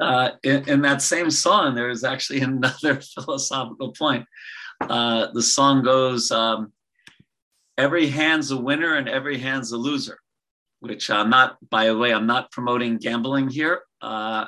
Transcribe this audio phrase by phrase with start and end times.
[0.00, 4.26] uh, in, in, that same song, there is actually another philosophical point.
[4.80, 6.72] Uh, the song goes, um,
[7.76, 10.18] "Every hand's a winner and every hand's a loser,"
[10.80, 11.56] which I'm not.
[11.68, 14.46] By the way, I'm not promoting gambling here uh,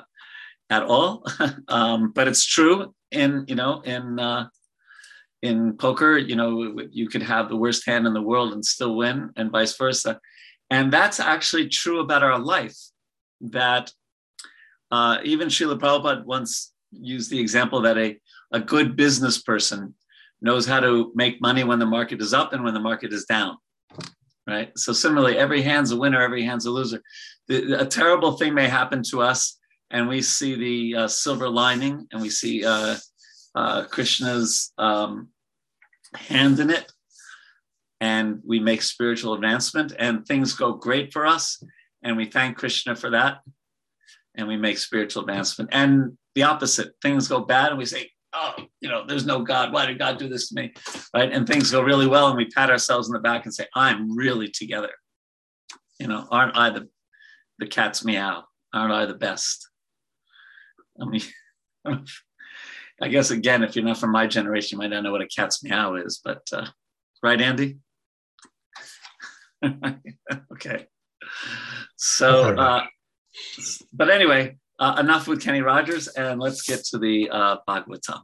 [0.71, 1.25] at all,
[1.69, 2.95] um, but it's true.
[3.11, 4.48] In you know, in uh,
[5.43, 8.96] in poker, you know, you could have the worst hand in the world and still
[8.96, 10.21] win, and vice versa.
[10.71, 12.77] And that's actually true about our life.
[13.41, 13.91] That
[14.91, 18.18] uh, even Srila Prabhupada once used the example that a,
[18.53, 19.94] a good business person
[20.43, 23.25] knows how to make money when the market is up and when the market is
[23.25, 23.57] down.
[24.46, 24.76] Right.
[24.76, 27.00] So similarly, every hand's a winner, every hand's a loser.
[27.46, 29.58] The, a terrible thing may happen to us,
[29.90, 32.97] and we see the uh, silver lining, and we see uh,
[33.55, 35.28] uh, Krishna's um,
[36.16, 36.91] hand in it,
[38.00, 41.62] and we make spiritual advancement, and things go great for us,
[42.02, 43.42] and we thank Krishna for that
[44.36, 45.70] and we make spiritual advancement.
[45.72, 49.72] And the opposite, things go bad and we say, oh, you know, there's no God.
[49.72, 50.72] Why did God do this to me?
[51.14, 51.32] Right.
[51.32, 54.16] And things go really well and we pat ourselves in the back and say, I'm
[54.16, 54.90] really together.
[55.98, 56.88] You know, aren't I the,
[57.58, 58.44] the cat's meow?
[58.72, 59.68] Aren't I the best?
[61.00, 61.22] I mean,
[63.02, 65.27] I guess again, if you're not from my generation, you might not know what a
[65.27, 66.66] cat's meow is, but uh,
[67.22, 67.78] right, Andy?
[70.52, 70.86] okay.
[71.96, 72.84] So, uh,
[73.92, 78.22] but anyway, uh, enough with Kenny Rogers, and let's get to the uh, Bhagavatam.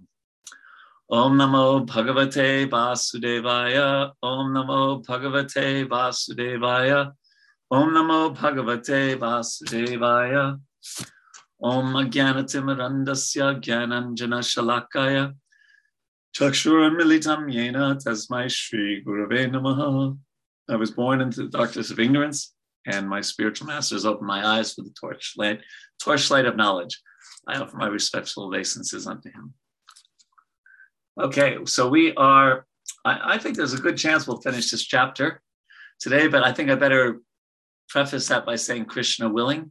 [1.08, 4.10] Om Namo Bhagavate Vasudevaya.
[4.22, 7.12] Om Namo Bhagavate Vasudevaya.
[7.70, 10.58] Om Namo Bhagavate Vasudevaya.
[11.62, 15.34] Om Ajnanatimirandasya Jnananjana Shalakaya.
[16.36, 20.18] Chakshuramilitam Yena Tasmai Shri Gurave Namaha.
[20.68, 22.55] I was born into the darkness of ignorance
[22.86, 25.60] and my spiritual masters opened my eyes for the torchlight,
[26.02, 27.00] torchlight of knowledge.
[27.48, 29.54] I offer my respectful obeisances unto him.
[31.20, 32.66] Okay, so we are,
[33.04, 35.40] I, I, think there's a good chance we'll finish this chapter
[35.98, 37.20] today, but I think I better
[37.88, 39.70] preface that by saying Krishna willing.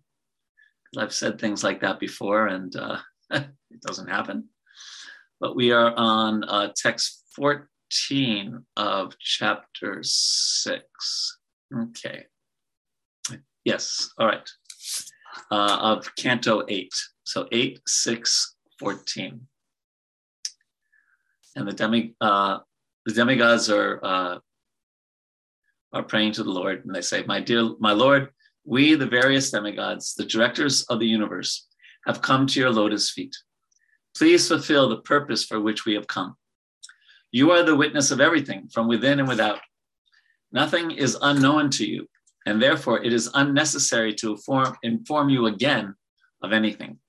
[0.98, 2.98] I've said things like that before and uh,
[3.32, 4.46] it doesn't happen.
[5.40, 11.38] But we are on uh, text 14 of chapter 6.
[11.74, 12.26] Okay.
[13.66, 14.50] Yes, all right.
[15.52, 16.94] Uh, of Canto 8.
[17.24, 19.42] So 8, 6, 14.
[21.58, 22.60] And the, demi, uh,
[23.06, 24.38] the demigods are, uh,
[25.94, 28.30] are praying to the Lord, and they say, My dear, my Lord,
[28.66, 31.68] we, the various demigods, the directors of the universe,
[32.06, 33.36] have come to your lotus feet.
[34.16, 36.36] Please fulfill the purpose for which we have come.
[37.32, 39.60] You are the witness of everything from within and without.
[40.52, 42.08] Nothing is unknown to you,
[42.46, 45.96] and therefore it is unnecessary to inform, inform you again
[46.42, 47.00] of anything.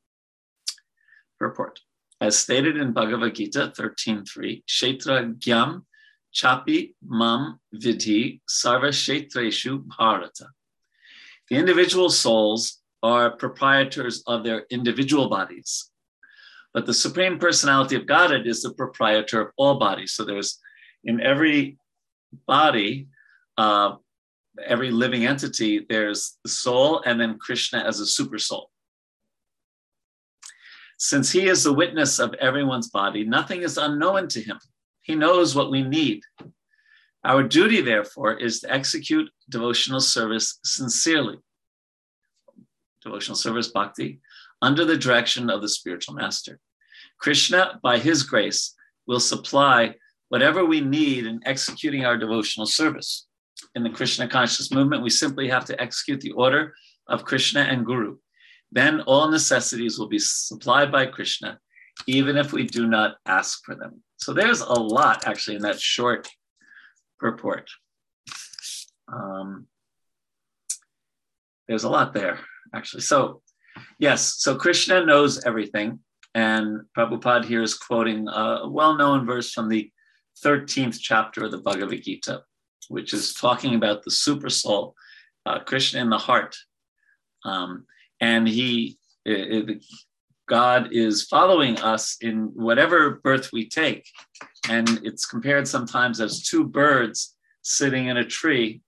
[1.40, 1.80] Report.
[2.20, 5.82] As stated in Bhagavad Gita 13.3, Kshetra Gyam
[6.34, 10.48] Chapi Mam Vidhi Sarva Kshetreshu Bharata.
[11.48, 15.90] The individual souls are proprietors of their individual bodies,
[16.72, 20.12] but the Supreme Personality of Godhead is the proprietor of all bodies.
[20.12, 20.58] So there's
[21.04, 21.78] in every
[22.46, 23.08] body,
[23.56, 23.96] uh,
[24.64, 28.70] every living entity, there's the soul and then Krishna as a super soul.
[30.98, 34.58] Since he is the witness of everyone's body, nothing is unknown to him.
[35.02, 36.22] He knows what we need.
[37.24, 41.38] Our duty, therefore, is to execute devotional service sincerely.
[43.02, 44.20] Devotional service bhakti
[44.62, 46.60] under the direction of the spiritual master.
[47.18, 48.74] Krishna, by his grace,
[49.06, 49.96] will supply
[50.28, 53.25] whatever we need in executing our devotional service
[53.74, 56.74] in the Krishna conscious movement, we simply have to execute the order
[57.08, 58.16] of Krishna and Guru.
[58.72, 61.58] Then all necessities will be supplied by Krishna,
[62.06, 64.02] even if we do not ask for them.
[64.16, 66.28] So there's a lot actually in that short
[67.18, 67.70] purport.
[69.12, 69.66] Um,
[71.68, 72.40] there's a lot there
[72.74, 73.02] actually.
[73.02, 73.42] So,
[73.98, 76.00] yes, so Krishna knows everything.
[76.34, 79.90] And Prabhupada here is quoting a well known verse from the
[80.44, 82.42] 13th chapter of the Bhagavad Gita
[82.88, 84.94] which is talking about the super soul,
[85.44, 86.56] uh, Krishna in the heart.
[87.44, 87.86] Um,
[88.20, 89.84] and he, it, it,
[90.48, 94.06] God is following us in whatever birth we take.
[94.68, 98.80] And it's compared sometimes as two birds sitting in a tree,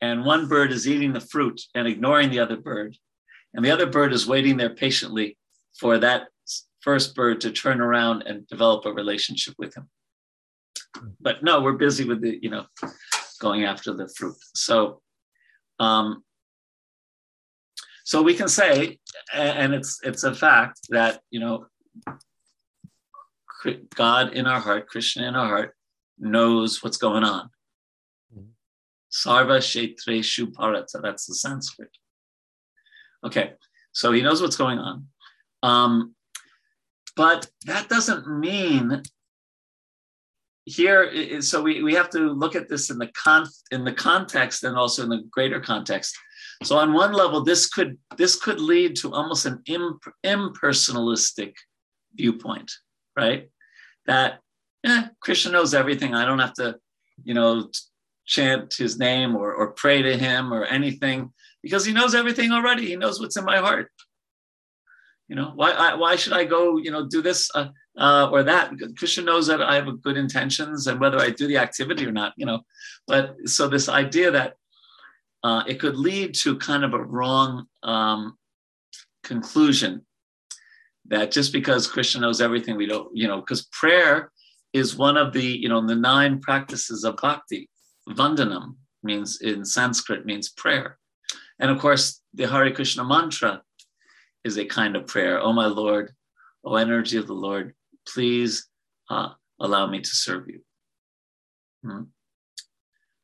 [0.00, 2.96] and one bird is eating the fruit and ignoring the other bird.
[3.52, 5.36] And the other bird is waiting there patiently
[5.78, 6.28] for that
[6.80, 9.88] first bird to turn around and develop a relationship with him.
[11.20, 12.66] But no, we're busy with the, you know,
[13.40, 14.36] going after the fruit.
[14.54, 15.00] So,
[15.78, 16.22] um,
[18.04, 18.98] so we can say,
[19.32, 21.66] and it's it's a fact that you know,
[23.94, 25.76] God in our heart, Krishna in our heart,
[26.18, 27.50] knows what's going on.
[29.10, 31.90] Sarva Kshetreshu Bharata, that's the Sanskrit.
[33.24, 33.54] Okay,
[33.92, 35.06] so he knows what's going on.
[35.62, 36.14] Um,
[37.16, 39.02] but that doesn't mean
[40.70, 44.64] here so we, we have to look at this in the con in the context
[44.64, 46.16] and also in the greater context.
[46.62, 51.54] So on one level this could this could lead to almost an imp, impersonalistic
[52.14, 52.70] viewpoint
[53.16, 53.50] right?
[54.06, 54.40] That
[54.84, 56.14] eh, krishna knows everything.
[56.14, 56.76] I don't have to
[57.24, 57.70] you know
[58.26, 61.32] chant his name or, or pray to him or anything
[61.62, 62.86] because he knows everything already.
[62.86, 63.90] He knows what's in my heart.
[65.28, 67.50] You know why I, why should i go you know do this?
[67.54, 68.72] Uh, uh, or that.
[68.96, 72.32] Krishna knows that i have good intentions and whether i do the activity or not
[72.36, 72.60] you know.
[73.06, 74.54] But so this idea that
[75.42, 78.36] uh, it could lead to kind of a wrong um,
[79.22, 80.04] conclusion
[81.06, 84.30] that just because krishna knows everything we don't you know because prayer
[84.72, 87.68] is one of the you know the nine practices of bhakti.
[88.08, 90.98] Vandanam means in sanskrit means prayer.
[91.58, 93.62] And of course the hare krishna mantra
[94.44, 95.40] is a kind of prayer.
[95.40, 96.12] Oh, my Lord,
[96.64, 97.74] oh, energy of the Lord,
[98.12, 98.68] please
[99.08, 100.60] uh, allow me to serve you.
[101.84, 102.02] Hmm.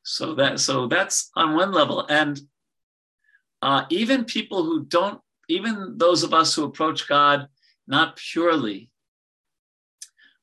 [0.03, 2.41] So that so that's on one level, and
[3.61, 7.49] uh, even people who don't, even those of us who approach God
[7.89, 8.91] not purely,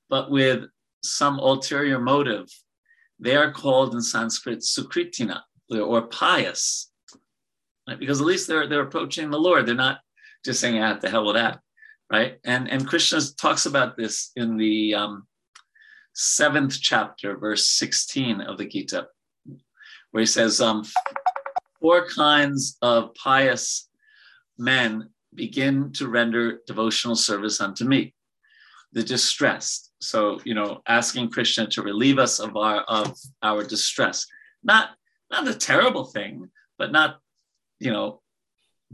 [0.10, 0.66] but with
[1.02, 2.48] some ulterior motive,
[3.20, 6.92] they are called in Sanskrit sukritina or pious,
[7.88, 8.00] right?
[8.00, 9.66] because at least they're they're approaching the Lord.
[9.66, 10.00] They're not
[10.44, 11.60] just saying, ah, the hell with that,
[12.12, 12.40] right?
[12.44, 15.28] And and Krishna talks about this in the um,
[16.14, 19.08] seventh chapter, verse 16 of the Gita,
[20.12, 20.84] where he says, um,
[21.80, 23.90] four kinds of pious
[24.58, 28.14] men begin to render devotional service unto me.
[28.94, 29.92] The distressed.
[30.00, 34.28] So, you know, asking Krishna to relieve us of our of our distress.
[34.64, 34.92] Not
[35.32, 37.18] not a terrible thing, but not,
[37.80, 38.22] you know,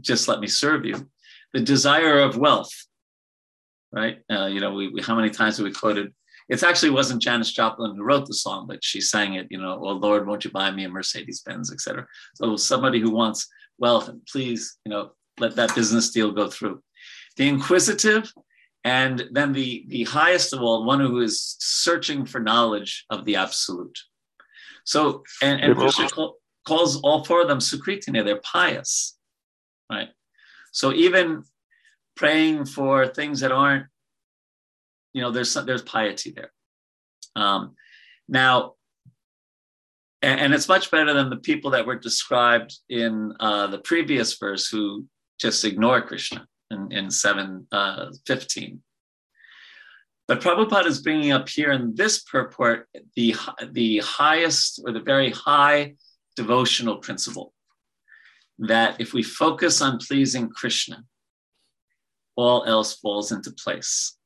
[0.00, 1.06] just let me serve you
[1.52, 2.72] the desire of wealth,
[3.92, 4.18] right?
[4.30, 6.12] Uh, you know, we, we, how many times have we quoted?
[6.48, 9.46] It actually wasn't Janis Joplin who wrote the song, but she sang it.
[9.50, 12.06] You know, oh Lord, won't you buy me a Mercedes Benz, etc.
[12.34, 13.48] So somebody who wants
[13.78, 16.82] wealth, and please, you know, let that business deal go through.
[17.36, 18.32] The inquisitive,
[18.84, 23.36] and then the the highest of all, one who is searching for knowledge of the
[23.36, 23.96] absolute.
[24.84, 26.08] So, and, and Krishna
[26.66, 29.16] calls all four of them sukritina, they're pious,
[29.90, 30.08] right?
[30.72, 31.44] So even
[32.20, 33.86] praying for things that aren't,
[35.14, 36.52] you know, there's there's piety there.
[37.34, 37.74] Um,
[38.28, 38.74] now,
[40.20, 44.36] and, and, it's much better than the people that were described in uh, the previous
[44.36, 45.06] verse who
[45.40, 48.82] just ignore Krishna in, in 7 uh, 15.
[50.28, 52.86] But Prabhupada is bringing up here in this purport
[53.16, 53.34] the,
[53.72, 55.94] the highest or the very high
[56.36, 57.54] devotional principle
[58.58, 61.02] that if we focus on pleasing Krishna,
[62.40, 64.16] all else falls into place.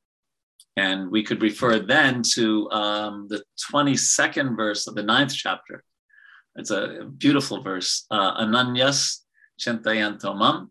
[0.77, 5.83] And we could refer then to um, the 22nd verse of the ninth chapter.
[6.55, 8.05] It's a beautiful verse.
[8.09, 9.19] Uh, Ananyas
[9.59, 10.69] chintayantomam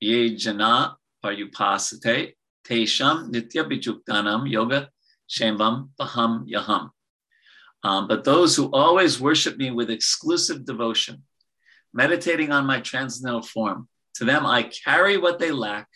[0.00, 2.34] ye jana paryupasate
[2.66, 4.88] tesham nitya bijuktanam yoga
[5.28, 6.90] shambam baham yaham.
[7.82, 11.22] Um, but those who always worship me with exclusive devotion,
[11.92, 13.88] meditating on my transcendental form.
[14.16, 15.88] To them, I carry what they lack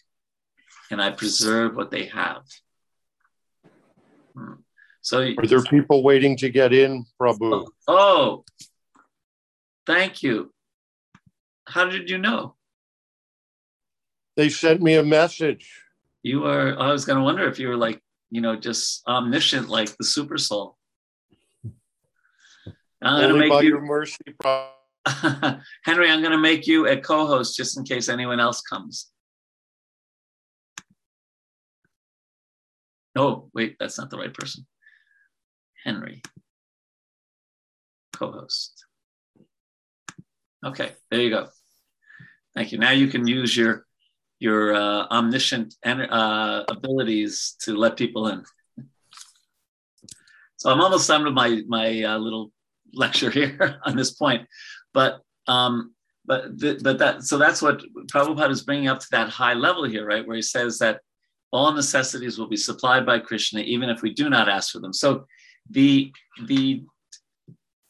[0.90, 2.42] and I preserve what they have.
[4.34, 4.54] Hmm.
[5.00, 7.66] So, are there people waiting to get in, Prabhu?
[7.86, 8.44] Oh, oh,
[9.86, 10.50] thank you.
[11.66, 12.54] How did you know?
[14.36, 15.82] They sent me a message.
[16.22, 18.00] You are, I was going to wonder if you were like,
[18.30, 20.78] you know, just omniscient like the super soul.
[23.02, 24.70] I'm Only make by you, your mercy, Prabhu.
[25.84, 29.10] Henry, I'm going to make you a co host just in case anyone else comes.
[33.16, 34.66] Oh, wait, that's not the right person.
[35.84, 36.22] Henry,
[38.12, 38.84] co host.
[40.64, 41.48] Okay, there you go.
[42.54, 42.78] Thank you.
[42.78, 43.86] Now you can use your
[44.38, 48.44] your uh, omniscient uh, abilities to let people in.
[50.56, 52.50] So I'm almost done with my my uh, little
[52.94, 54.48] lecture here on this point.
[54.92, 55.94] But um,
[56.24, 60.06] but but that so that's what Prabhupada is bringing up to that high level here,
[60.06, 60.26] right?
[60.26, 61.00] Where he says that
[61.54, 64.92] all necessities will be supplied by Krishna, even if we do not ask for them.
[64.92, 65.26] So
[65.70, 66.12] the
[66.46, 66.82] the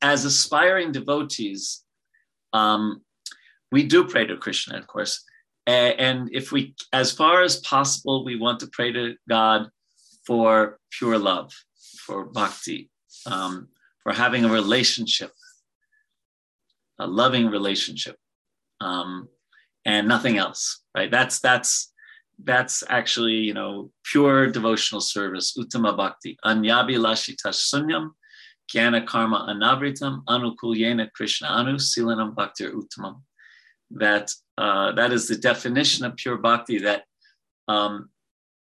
[0.02, 1.82] as aspiring devotees,
[2.52, 3.00] um,
[3.72, 5.24] we do pray to Krishna, of course,
[5.66, 9.70] and if we, as far as possible, we want to pray to God
[10.26, 11.50] for pure love,
[12.04, 12.90] for bhakti,
[13.24, 13.68] um,
[14.02, 15.32] for having a relationship,
[16.98, 18.16] a loving relationship,
[18.82, 19.26] um,
[19.86, 20.82] and nothing else.
[20.94, 21.10] Right?
[21.10, 21.93] That's that's
[22.42, 28.10] that's actually you know pure devotional service, uttama bhakti, anyabi lashita sunyam,
[28.72, 33.22] jnana karma anavritam, anukulyena krishna anu silanam bhaktir uttamam.
[33.90, 36.78] That uh, that is the definition of pure bhakti.
[36.78, 37.04] That
[37.68, 38.10] um,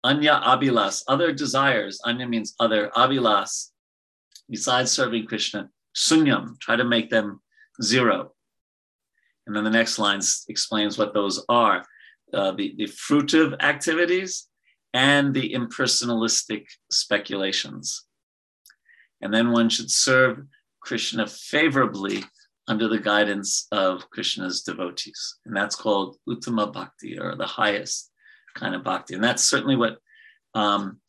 [0.04, 2.00] anya abilas, other desires.
[2.04, 2.90] Anya means other.
[2.96, 3.70] Abilas,
[4.48, 6.58] besides serving Krishna, sunyam.
[6.60, 7.40] Try to make them
[7.82, 8.32] zero.
[9.46, 11.82] And then the next line explains what those are
[12.34, 14.48] uh, the, the fruitive activities
[14.94, 18.04] and the impersonalistic speculations.
[19.20, 20.44] And then one should serve
[20.80, 22.24] Krishna favorably
[22.68, 25.36] under the guidance of Krishna's devotees.
[25.46, 28.10] And that's called Uttama Bhakti, or the highest
[28.54, 29.14] kind of bhakti.
[29.14, 29.98] And that's certainly what
[30.54, 31.00] um,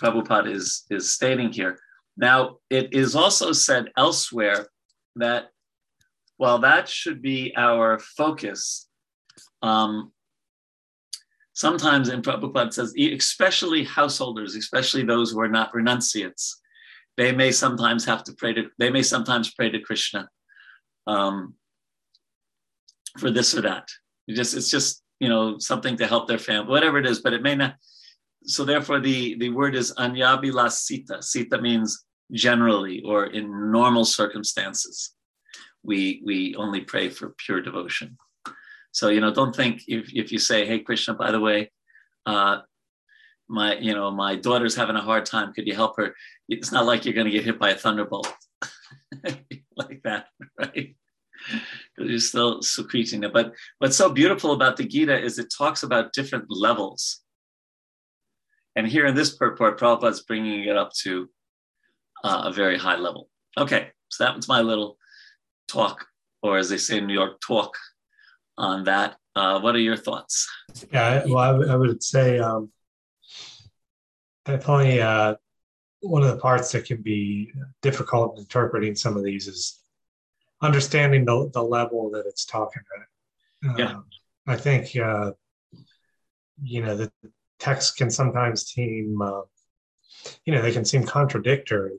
[0.00, 1.78] Prabhupada is, is stating here.
[2.16, 4.68] Now, it is also said elsewhere
[5.16, 5.48] that
[6.36, 8.88] while that should be our focus,
[9.62, 10.12] um,
[11.58, 16.60] sometimes in Prabhupada says, especially householders, especially those who are not renunciates,
[17.16, 20.28] they may sometimes have to pray to, they may sometimes pray to Krishna
[21.08, 21.54] um,
[23.18, 23.88] for this or that.
[24.28, 27.32] It just, it's just, you know, something to help their family, whatever it is, but
[27.32, 27.74] it may not.
[28.44, 31.20] So therefore the, the word is anyabila sita.
[31.20, 35.12] Sita means generally or in normal circumstances.
[35.82, 38.16] We, we only pray for pure devotion.
[38.92, 41.70] So, you know, don't think if, if you say, hey, Krishna, by the way,
[42.26, 42.60] uh,
[43.48, 45.52] my, you know, my daughter's having a hard time.
[45.52, 46.14] Could you help her?
[46.48, 48.32] It's not like you're going to get hit by a thunderbolt
[49.76, 50.26] like that,
[50.58, 50.94] right?
[51.96, 53.32] You're still secreting it.
[53.32, 57.20] But what's so beautiful about the Gita is it talks about different levels.
[58.76, 61.28] And here in this purport, Prabhupada's bringing it up to
[62.22, 63.28] uh, a very high level.
[63.56, 64.98] Okay, so that was my little
[65.68, 66.06] talk,
[66.42, 67.76] or as they say in New York, talk
[68.58, 69.16] on that.
[69.34, 70.48] Uh, what are your thoughts?
[70.92, 72.70] Yeah, well, I, w- I would say um,
[74.44, 75.36] definitely uh,
[76.00, 79.80] one of the parts that can be difficult in interpreting some of these is
[80.60, 82.82] understanding the, the level that it's talking
[83.62, 83.78] about.
[83.78, 83.92] Yeah.
[83.92, 84.04] Um,
[84.46, 85.32] I think, uh,
[86.62, 87.12] you know, the
[87.58, 89.42] text can sometimes seem, uh,
[90.44, 91.98] you know, they can seem contradictory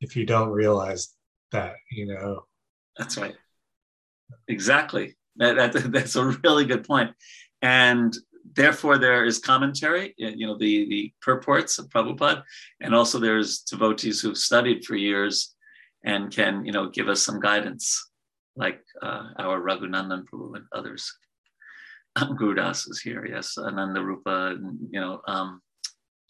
[0.00, 1.14] if you don't realize
[1.52, 2.46] that, you know.
[2.96, 3.36] That's right.
[4.48, 5.16] Exactly.
[5.36, 7.10] That, that, that's a really good point.
[7.60, 8.16] And
[8.54, 12.42] therefore, there is commentary, you know, the, the purports of Prabhupada,
[12.80, 15.54] and also there's devotees who've studied for years
[16.04, 18.10] and can, you know, give us some guidance,
[18.56, 21.12] like uh, our Raghunandan Prabhu and others.
[22.16, 24.56] Um, Gurudas is here, yes, Ananda Rupa,
[24.90, 25.62] you know, um,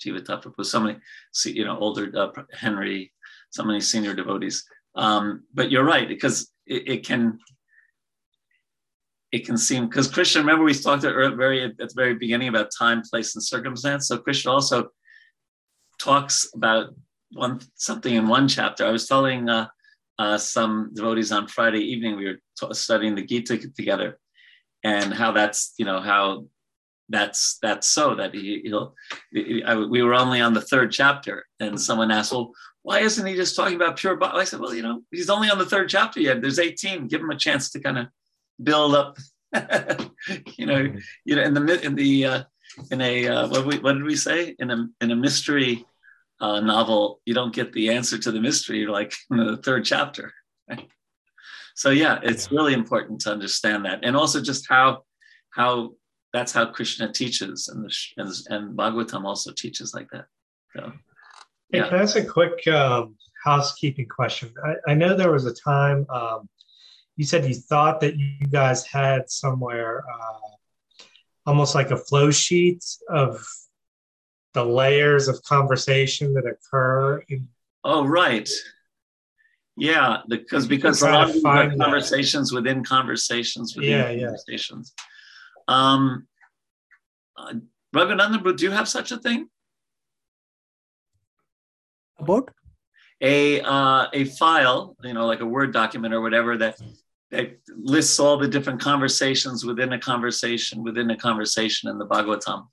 [0.04, 0.98] Jivata Prabhu, so many,
[1.46, 3.12] you know, older uh, Henry,
[3.50, 4.64] so many senior devotees.
[4.94, 7.38] Um, but you're right, because it, it can
[9.32, 12.70] it can seem because Krishna, remember we talked at very at the very beginning about
[12.76, 14.08] time, place, and circumstance.
[14.08, 14.90] So Krishna also
[15.98, 16.94] talks about
[17.32, 18.84] one something in one chapter.
[18.84, 19.68] I was telling uh,
[20.18, 24.18] uh, some devotees on Friday evening we were t- studying the Gita together,
[24.84, 26.44] and how that's you know how
[27.08, 28.94] that's that's so that he, will
[29.32, 33.56] we were only on the third chapter, and someone asked, well, why isn't he just
[33.56, 34.40] talking about pure bhakti?
[34.40, 36.42] I said, well, you know, he's only on the third chapter yet.
[36.42, 37.06] There's 18.
[37.08, 38.08] Give him a chance to kind of
[38.62, 39.18] build up.
[40.56, 40.98] you know, mm-hmm.
[41.24, 42.42] you know, in the in the uh,
[42.90, 45.84] in a uh, what, we, what did we say in a in a mystery
[46.40, 50.32] uh, novel, you don't get the answer to the mystery like in the third chapter.
[50.68, 50.88] Right?
[51.74, 52.58] So yeah, it's yeah.
[52.58, 55.04] really important to understand that, and also just how
[55.50, 55.92] how
[56.32, 60.26] that's how Krishna teaches, and the, and, and Bhagavatam also teaches like that.
[60.74, 60.92] So,
[61.70, 61.82] yeah.
[61.82, 64.52] Hey, can I ask a quick um, housekeeping question?
[64.64, 66.48] I, I, know there was a time um,
[67.16, 70.50] you said you thought that you guys had somewhere uh,
[71.46, 73.44] almost like a flow sheet of
[74.54, 77.48] the layers of conversation that occur in
[77.84, 78.48] oh right
[79.76, 82.56] yeah because because a lot of conversations that.
[82.56, 84.92] within conversations within yeah, conversations
[85.68, 85.74] yeah.
[85.74, 86.26] um
[87.36, 87.54] uh,
[87.94, 89.48] Raghunandan, do you have such a thing
[92.18, 92.50] about
[93.20, 96.80] a uh, a file, you know, like a Word document or whatever that
[97.32, 102.66] that lists all the different conversations within a conversation within a conversation in the Bhagavatam.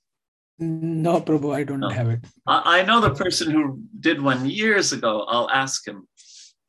[0.59, 1.87] No, Prabhu, I don't no.
[1.87, 2.19] have it.
[2.45, 5.23] I, I, know the person who did one years ago.
[5.29, 6.05] I'll ask him.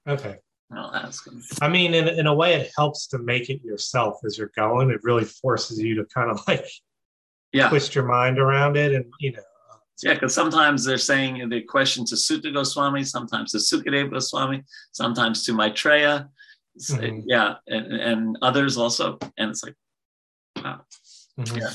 [0.09, 0.37] Okay.
[0.73, 1.43] I'll ask him.
[1.61, 4.91] I mean, in, in a way, it helps to make it yourself as you're going.
[4.91, 6.65] It really forces you to kind of like
[7.53, 7.69] Yeah.
[7.69, 9.43] twist your mind around it, and you know.
[10.05, 15.45] Yeah, because sometimes they're saying the question to Suta Goswami, sometimes to Sukadeva Goswami, sometimes
[15.45, 16.29] to Maitreya.
[16.77, 17.23] It's- Mhm.
[17.27, 19.19] Yeah, and, and others also.
[19.39, 19.77] And it's like,
[20.63, 20.81] wow.
[21.39, 21.61] Mhm.
[21.61, 21.75] Yeah.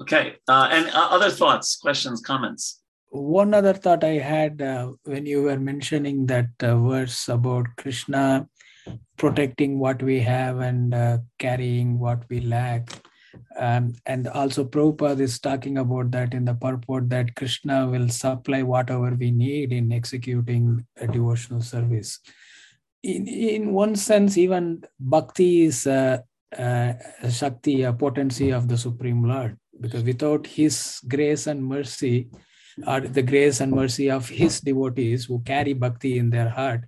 [0.00, 0.36] Okay.
[0.48, 2.82] Uh, and uh, other thoughts, questions, comments?
[3.10, 8.46] One other thought I had uh, when you were mentioning that uh, verse about Krishna
[9.18, 12.88] protecting what we have and uh, carrying what we lack.
[13.58, 18.62] Um, and also Prabhupada is talking about that in the purport that Krishna will supply
[18.62, 22.18] whatever we need in executing a devotional service.
[23.02, 26.18] In, in one sense, even bhakti is uh,
[26.56, 32.28] a Shakti, a potency of the Supreme Lord, because without His grace and mercy,
[32.86, 36.84] or the grace and mercy of His devotees who carry bhakti in their heart,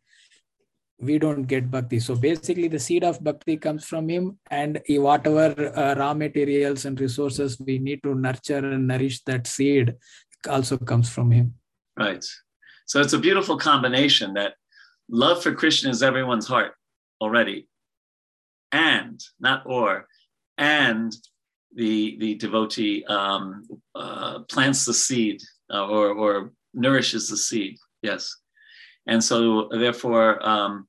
[1.01, 1.99] we don't get bhakti.
[1.99, 7.01] So basically, the seed of bhakti comes from Him, and whatever uh, raw materials and
[7.01, 9.95] resources we need to nurture and nourish that seed
[10.49, 11.55] also comes from Him.
[11.97, 12.25] Right.
[12.87, 14.55] So it's a beautiful combination that
[15.13, 16.73] love for Krishna is everyone's heart
[17.21, 17.69] already,
[18.73, 20.09] and not or,
[20.59, 21.15] and
[21.75, 23.65] the the devotee um,
[23.95, 25.41] uh, plants the seed
[25.73, 27.77] uh, or or nourishes the seed.
[28.03, 28.35] Yes,
[29.07, 30.89] and so therefore, um,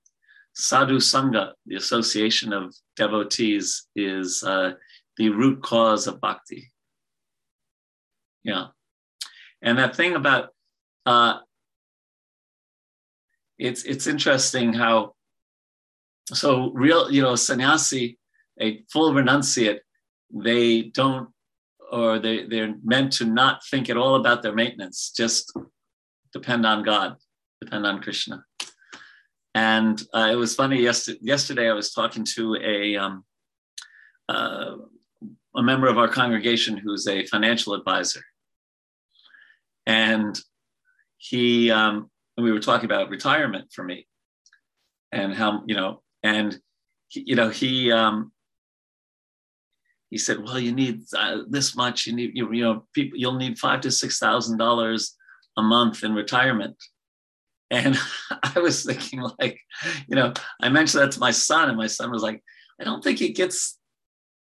[0.55, 4.71] sadhu sangha, the association of devotees, is uh,
[5.17, 6.71] the root cause of bhakti.
[8.43, 8.67] Yeah,
[9.61, 10.49] and that thing about
[11.05, 11.39] uh,
[13.57, 15.13] it's it's interesting how
[16.27, 18.17] so real you know sannyasi
[18.59, 19.79] a full renunciate
[20.33, 21.29] they don't
[21.91, 25.55] or they they're meant to not think at all about their maintenance just
[26.31, 27.15] depend on god
[27.61, 28.43] depend on krishna.
[29.55, 33.23] And uh, it was funny yesterday, yesterday i was talking to a um,
[34.27, 34.77] uh,
[35.55, 38.23] a member of our congregation who's a financial advisor.
[39.85, 40.39] And
[41.17, 44.07] he um, we were talking about retirement for me
[45.11, 46.59] and how you know and
[47.09, 48.31] he, you know he um,
[50.09, 52.07] he said well you need uh, this much.
[52.07, 55.15] You need you, you know people you'll need five to six thousand dollars
[55.57, 56.75] a month in retirement.
[57.71, 57.97] And
[58.55, 59.59] i was thinking like
[60.07, 62.43] you know i mentioned that to my son and my son was like
[62.79, 63.79] i don't think he gets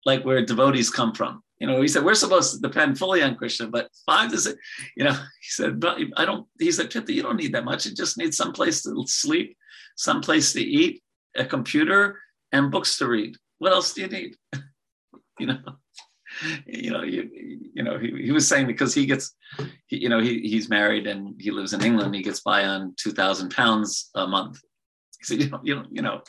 [0.04, 3.34] like where devotees come from you know, he said, we're supposed to depend fully on
[3.34, 4.58] Krishna, but five is it,
[4.96, 7.86] you know, he said, but I don't, he said, Pipta, you don't need that much.
[7.86, 9.56] You just need some place to sleep,
[9.96, 11.02] some place to eat,
[11.36, 12.20] a computer,
[12.52, 13.36] and books to read.
[13.58, 14.36] What else do you need?
[15.38, 15.58] you know,
[16.66, 17.30] you know, you,
[17.74, 19.34] you know, he, he was saying because he gets,
[19.86, 22.14] he, you know, he, he's married and he lives in England.
[22.14, 24.60] He gets by on 2000 pounds a month.
[25.22, 26.20] Said, you know, you know, you know.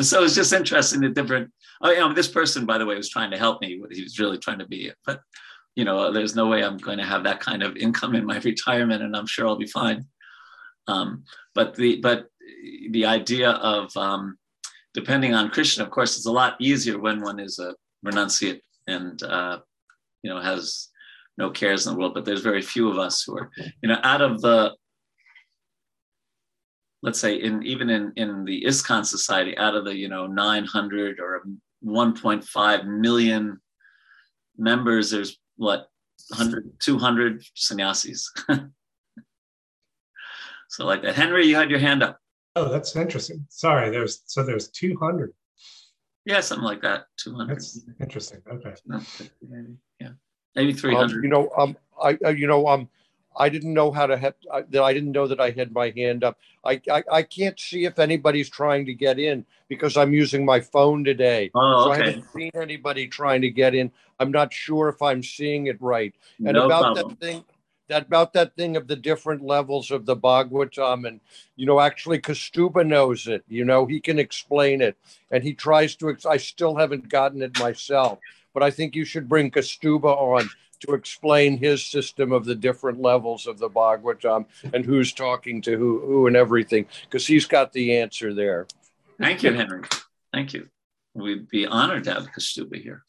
[0.00, 1.50] so it's just interesting the different,
[1.82, 3.80] Oh, you know, this person, by the way, was trying to help me.
[3.90, 5.20] He was really trying to be, but
[5.74, 8.38] you know, there's no way I'm going to have that kind of income in my
[8.44, 10.04] retirement, and I'm sure I'll be fine.
[10.86, 12.26] Um, but the but
[12.90, 14.36] the idea of um,
[14.94, 19.22] depending on Krishna, of course, is a lot easier when one is a renunciate and
[19.22, 19.58] uh,
[20.22, 20.88] you know has
[21.38, 22.14] no cares in the world.
[22.14, 23.50] But there's very few of us who are,
[23.82, 24.74] you know, out of the
[27.02, 31.20] let's say in even in in the ISKCON society, out of the you know 900
[31.20, 31.42] or
[31.84, 33.60] 1.5 million
[34.56, 35.88] members, there's what
[36.28, 38.32] 100, 200 sannyasis.
[40.68, 41.14] so like that.
[41.14, 42.18] Henry, you had your hand up.
[42.54, 43.44] Oh, that's interesting.
[43.48, 45.32] Sorry, there's so there's 200.
[46.24, 47.06] Yeah, something like that.
[47.16, 47.48] 200.
[47.50, 48.40] That's interesting.
[48.48, 48.74] Okay.
[50.00, 50.10] Yeah,
[50.54, 51.24] maybe Um, 300.
[51.24, 52.88] you know, um, I, I, you know, um,
[53.36, 54.34] I didn't know how to have
[54.70, 54.82] that.
[54.82, 56.38] I didn't know that I had my hand up.
[56.64, 60.60] I, I, I can't see if anybody's trying to get in because I'm using my
[60.60, 61.50] phone today.
[61.54, 63.90] oh, So I haven't seen anybody trying to get in.
[64.20, 66.14] I'm not sure if I'm seeing it right.
[66.38, 67.08] And no about problem.
[67.08, 67.44] that thing,
[67.88, 71.20] that about that thing of the different levels of the Bhagavatam, and
[71.56, 73.44] you know, actually, Kastuba knows it.
[73.48, 74.96] You know, he can explain it,
[75.30, 76.16] and he tries to.
[76.28, 78.18] I still haven't gotten it myself,
[78.54, 80.48] but I think you should bring Kastuba on
[80.82, 85.76] to explain his system of the different levels of the Bhagavatam and who's talking to
[85.76, 88.66] who, who, and everything, because he's got the answer there.
[89.20, 89.82] Thank you, Henry.
[90.32, 90.68] Thank you.
[91.14, 93.04] We'd be honored to have Kastuba here.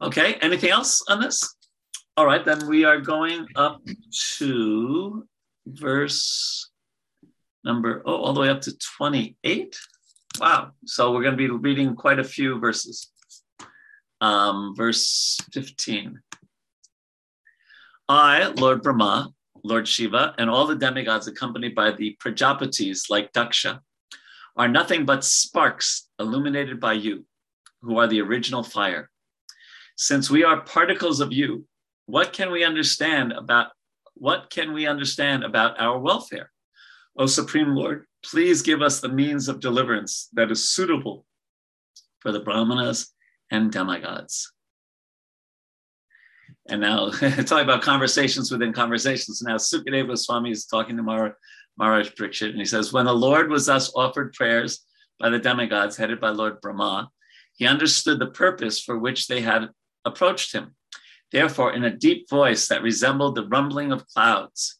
[0.00, 1.54] Okay, anything else on this?
[2.16, 3.80] All right, then we are going up
[4.38, 5.26] to
[5.66, 6.70] verse
[7.64, 9.78] number, oh, all the way up to 28.
[10.40, 10.70] Wow.
[10.84, 13.10] So we're going to be reading quite a few verses.
[14.20, 16.20] Um, verse 15.
[18.08, 23.80] I, Lord Brahma, Lord Shiva, and all the demigods accompanied by the Prajapatis like Daksha
[24.56, 27.24] are nothing but sparks illuminated by you.
[27.80, 29.08] who are the original fire.
[29.96, 31.64] Since we are particles of you,
[32.06, 33.68] what can we understand about
[34.14, 36.50] what can we understand about our welfare?
[37.16, 41.24] O Supreme Lord, please give us the means of deliverance that is suitable
[42.18, 43.14] for the Brahmanas
[43.50, 44.52] and demigods.
[46.68, 49.42] And now talking about conversations within conversations.
[49.42, 51.36] Now Sukadeva Swami is talking to Mar-
[51.78, 54.84] Maharaj Parikshit, and he says, When the Lord was thus offered prayers
[55.18, 57.08] by the demigods headed by Lord Brahma,
[57.56, 59.70] he understood the purpose for which they had
[60.04, 60.74] approached him.
[61.32, 64.78] Therefore, in a deep voice that resembled the rumbling of clouds,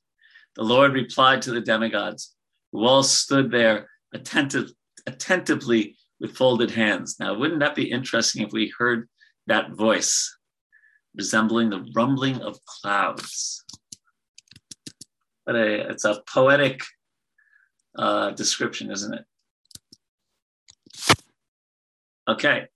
[0.56, 2.34] the Lord replied to the demigods,
[2.72, 4.70] who all stood there attentive,
[5.06, 7.16] attentively with folded hands.
[7.18, 9.08] Now, wouldn't that be interesting if we heard
[9.46, 10.36] that voice
[11.14, 13.64] resembling the rumbling of clouds?
[15.46, 16.82] But a, it's a poetic
[17.96, 19.24] uh, description, isn't it?
[22.28, 22.66] Okay,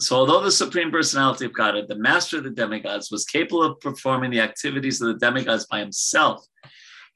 [0.00, 3.78] so although the Supreme Personality of Godhead, the master of the demigods, was capable of
[3.80, 6.46] performing the activities of the demigods by himself,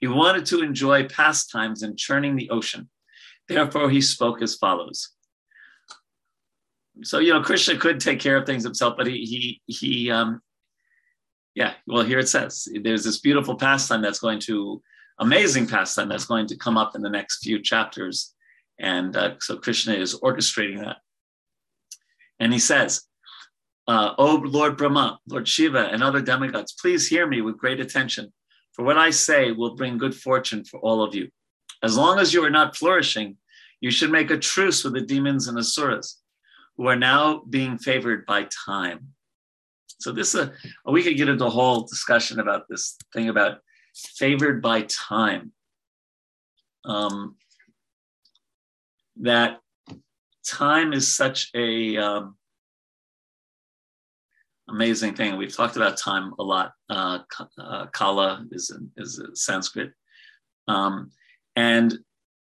[0.00, 2.88] he wanted to enjoy pastimes in churning the ocean.
[3.48, 5.10] Therefore, he spoke as follows.
[7.02, 10.40] So, you know, Krishna could take care of things himself, but he, he, he, um,
[11.54, 14.82] yeah, well, here it says there's this beautiful pastime that's going to,
[15.18, 18.34] amazing pastime that's going to come up in the next few chapters.
[18.78, 20.98] And uh, so Krishna is orchestrating that.
[22.38, 23.02] And he says,
[23.88, 28.32] uh, O Lord Brahma, Lord Shiva, and other demigods, please hear me with great attention,
[28.72, 31.28] for what I say will bring good fortune for all of you.
[31.82, 33.36] As long as you are not flourishing,
[33.80, 36.20] you should make a truce with the demons and asuras,
[36.78, 39.08] who are now being favored by time.
[40.00, 40.52] So this is a,
[40.90, 43.58] we could get into a whole discussion about this thing about
[44.16, 45.52] favored by time.
[46.84, 47.34] Um,
[49.20, 49.58] that
[50.46, 52.36] time is such a um,
[54.68, 55.36] amazing thing.
[55.36, 56.72] We've talked about time a lot.
[56.88, 57.18] Uh,
[57.58, 59.90] uh, kala is is Sanskrit,
[60.68, 61.10] um,
[61.56, 61.98] and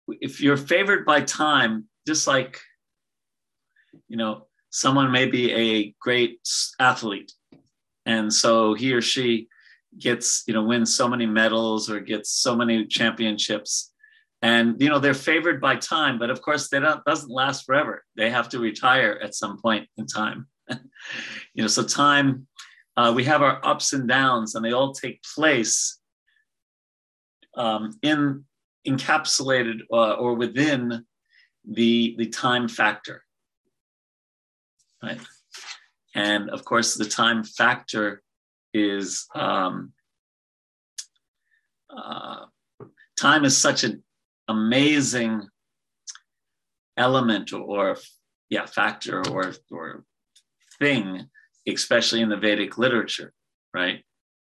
[0.08, 2.60] if you're favored by time, just like
[4.08, 6.40] you know, someone may be a great
[6.78, 7.32] athlete,
[8.04, 9.48] and so he or she
[9.98, 13.92] gets you know wins so many medals or gets so many championships.
[14.42, 18.04] And you know they're favored by time but of course that doesn't last forever.
[18.16, 20.46] They have to retire at some point in time.
[21.54, 22.46] You know so time
[22.96, 25.98] uh, we have our ups and downs and they all take place
[27.56, 28.44] um, in
[28.86, 31.04] encapsulated uh, or within
[31.64, 33.22] the the time factor
[35.02, 35.20] right?
[36.14, 38.22] And of course the time factor
[38.72, 39.92] is um,
[41.90, 42.46] uh,
[43.18, 44.02] time is such an
[44.48, 45.48] amazing
[46.96, 47.96] element or
[48.48, 50.04] yeah factor or or
[50.78, 51.28] thing
[51.68, 53.32] especially in the vedic literature
[53.74, 54.02] right?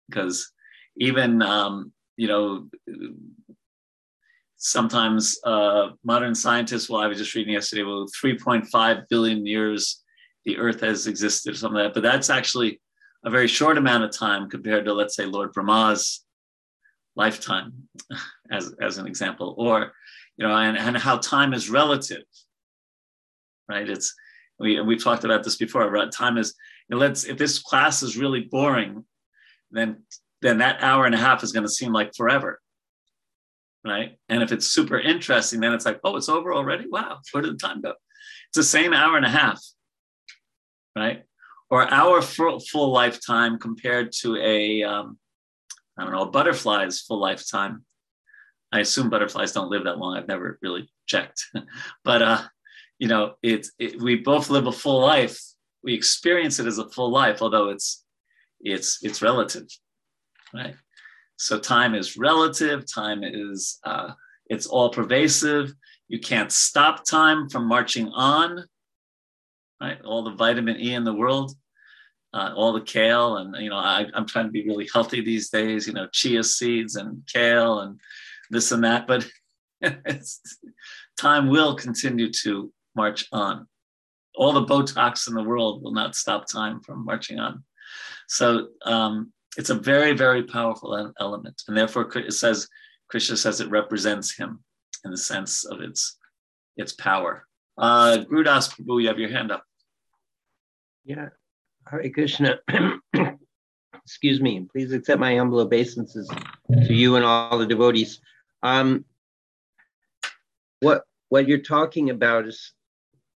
[0.08, 0.52] Because
[0.98, 2.68] even um, you know
[4.56, 10.03] sometimes uh, modern scientists well i was just reading yesterday well 3.5 billion years
[10.44, 11.94] the earth has existed or something like that.
[11.94, 12.80] But that's actually
[13.24, 16.24] a very short amount of time compared to let's say lord brahma's
[17.16, 17.72] lifetime
[18.50, 19.54] as, as an example.
[19.56, 19.92] Or
[20.36, 22.24] you know and, and how time is relative
[23.68, 23.88] right?
[23.88, 24.14] It's
[24.58, 26.54] we, we've talked about this before time is
[26.88, 29.04] you know, let's if this class is really boring
[29.70, 30.02] then
[30.42, 32.60] then that hour and a half is going to seem like forever
[33.86, 34.16] right?
[34.30, 36.86] And if it's super interesting then it's like oh it's over already?
[36.88, 37.94] Wow where did the time go?
[38.48, 39.60] It's the same hour and a half
[40.96, 41.24] right
[41.70, 45.18] or our full, lifetime compared to a um,
[45.96, 47.84] I don't know, a butterfly's full lifetime.
[48.72, 50.16] I assume butterflies don't live that long.
[50.16, 51.44] I've never really checked,
[52.04, 52.42] but uh,
[52.98, 55.40] you know, it's it, we both live a full life.
[55.82, 58.04] We experience it as a full life, although it's
[58.60, 59.66] it's it's relative,
[60.52, 60.74] right?
[61.36, 62.84] So time is relative.
[62.92, 64.12] Time is uh,
[64.46, 65.72] it's all pervasive.
[66.08, 68.64] You can't stop time from marching on.
[69.80, 71.54] Right, all the vitamin E in the world
[72.34, 75.50] uh, all the kale and you know I, am trying to be really healthy these
[75.50, 78.00] days you know chia seeds and kale and
[78.50, 79.26] this and that but
[81.16, 83.66] time will continue to march on.
[84.34, 87.62] All the botox in the world will not stop time from marching on.
[88.28, 92.68] So um, it's a very very powerful element and therefore it says
[93.08, 94.64] krishna says it represents him
[95.04, 96.16] in the sense of its
[96.76, 97.46] its power
[97.78, 99.64] uh Gurudas Prabhu, you have your hand up
[101.04, 101.28] yeah
[101.86, 102.58] Hare Krishna.
[104.04, 104.66] Excuse me.
[104.70, 106.30] Please accept my humble obeisances
[106.70, 108.20] to you and all the devotees.
[108.62, 109.04] Um,
[110.80, 112.72] what what you're talking about is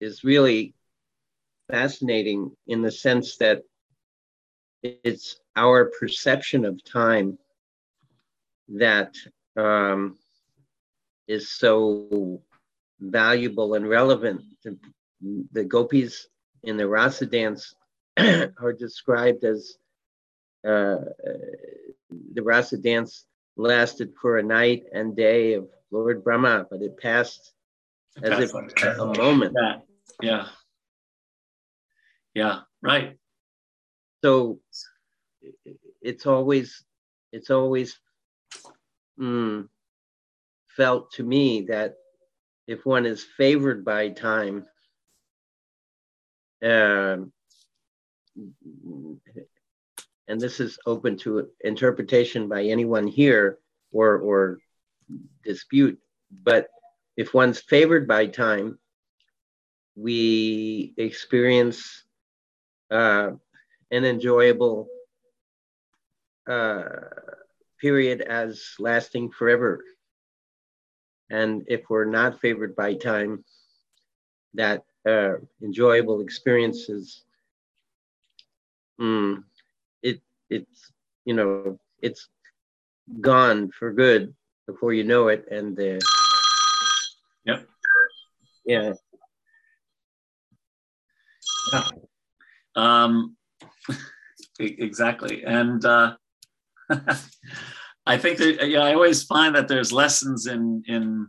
[0.01, 0.75] is really
[1.71, 3.63] fascinating in the sense that
[4.83, 7.39] it's our perception of time
[8.69, 9.15] that
[9.57, 10.17] um,
[11.27, 12.43] is so
[13.01, 14.43] valuable and relevant.
[14.65, 14.77] The,
[15.53, 16.29] the gopis
[16.63, 17.75] in the rasa dance
[18.19, 19.77] are described as
[20.67, 20.99] uh,
[22.35, 23.25] the rasa dance
[23.57, 27.53] lasted for a night and day of Lord Brahma, but it passed
[28.23, 29.55] as if a moment.
[29.61, 29.79] Yeah.
[30.23, 30.47] yeah.
[32.35, 32.61] Yeah.
[32.83, 33.17] Right.
[34.23, 34.61] So
[36.03, 36.85] it's always
[37.33, 37.99] it's always
[39.19, 39.69] mm,
[40.69, 41.95] felt to me that
[42.69, 44.67] if one is favored by time,
[46.63, 47.33] um,
[50.29, 53.59] and this is open to interpretation by anyone here
[53.91, 54.59] or or
[55.43, 55.99] dispute,
[56.45, 56.69] but
[57.17, 58.79] if one's favored by time,
[59.97, 62.05] we experience
[62.91, 63.31] uh,
[63.91, 64.89] an enjoyable
[66.47, 66.83] uh,
[67.81, 69.83] period as lasting forever.
[71.31, 73.45] And if we're not favored by time,
[74.55, 77.23] that uh, enjoyable experiences,
[79.01, 79.43] mm,
[80.03, 80.93] it it's
[81.25, 82.29] you know it's
[83.21, 84.35] gone for good
[84.67, 86.01] before you know it, and the
[87.45, 87.67] yep,
[88.65, 88.93] yeah,
[91.73, 91.89] yeah,
[92.75, 93.37] um,
[94.59, 95.85] exactly, and.
[95.85, 96.17] Uh,
[98.09, 101.29] I think that yeah, I always find that there's lessons in in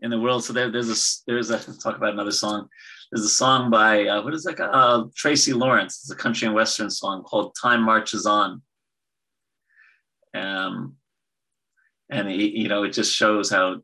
[0.00, 0.42] in the world.
[0.44, 0.98] So there, there's a
[1.30, 2.68] there's a talk about another song.
[3.10, 4.58] There's a song by uh, what is that?
[4.58, 6.00] Uh, Tracy Lawrence.
[6.02, 8.62] It's a country and western song called "Time Marches On."
[10.34, 10.96] Um,
[12.10, 13.82] and he, you know, it just shows how.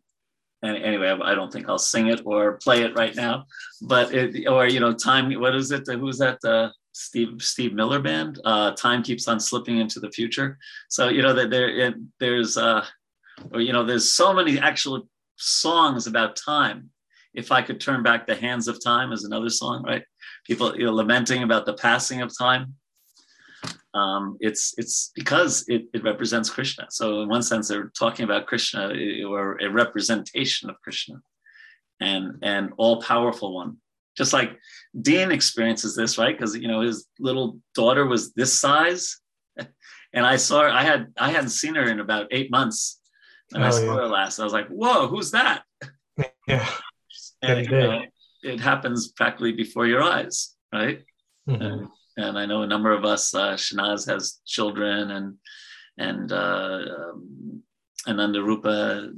[0.63, 3.45] And anyway, I don't think I'll sing it or play it right now,
[3.83, 5.31] but it or you know, time.
[5.39, 5.87] What is it?
[5.87, 6.39] Who's that?
[6.43, 8.41] Uh, Steve Steve Miller Band.
[8.45, 10.59] Uh, Time keeps on slipping into the future.
[10.89, 12.85] So you know that there there's uh,
[13.53, 16.91] or you know there's so many actual songs about time.
[17.35, 20.03] If I could turn back the hands of time is another song, right?
[20.45, 22.75] People you know, lamenting about the passing of time.
[23.95, 26.87] Um, it's it's because it, it represents Krishna.
[26.91, 28.93] So in one sense, they're talking about Krishna
[29.25, 31.23] or a representation of Krishna,
[32.01, 33.77] and and all powerful one
[34.19, 34.59] just like
[35.01, 36.37] Dean experiences this, right?
[36.37, 39.21] Because you know his little daughter was this size,
[40.13, 40.69] and I saw her.
[40.69, 43.01] I had I hadn't seen her in about eight months,
[43.55, 43.95] and oh, I saw yeah.
[43.95, 44.41] her last.
[44.41, 45.63] I was like, "Whoa, who's that?"
[46.49, 46.69] Yeah,
[47.43, 48.03] and you know,
[48.43, 51.05] it happens practically before your eyes, right?
[51.49, 51.63] Mm-hmm.
[51.63, 53.33] And, and, I know a number of us.
[53.35, 55.37] Uh, Shanaz has children, and
[55.99, 57.63] and uh, um,
[58.07, 59.13] and Rupa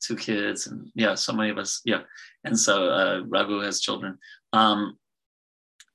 [0.00, 2.02] two kids, and yeah, so many of us, yeah.
[2.44, 4.18] And so uh, Raghu has children.
[4.52, 4.98] Um,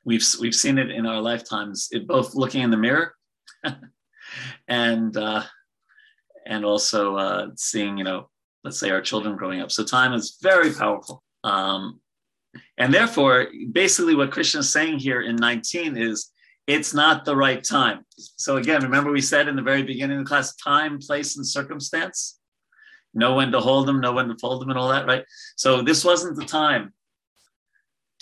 [0.04, 1.89] we've we've seen it in our lifetimes.
[1.91, 3.13] It both looking in the mirror,
[4.67, 5.43] and uh,
[6.45, 8.30] and also uh, seeing, you know,
[8.63, 9.71] let's say our children growing up.
[9.71, 11.23] So time is very powerful.
[11.43, 12.02] Um,
[12.78, 16.32] and therefore, basically, what Krishna is saying here in 19 is
[16.65, 18.06] it's not the right time.
[18.17, 21.45] So, again, remember we said in the very beginning of the class time, place, and
[21.45, 22.38] circumstance
[23.13, 25.26] know when to hold them, know when to fold them, and all that, right?
[25.56, 26.93] So this wasn't the time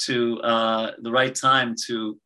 [0.01, 2.17] to uh, the right time to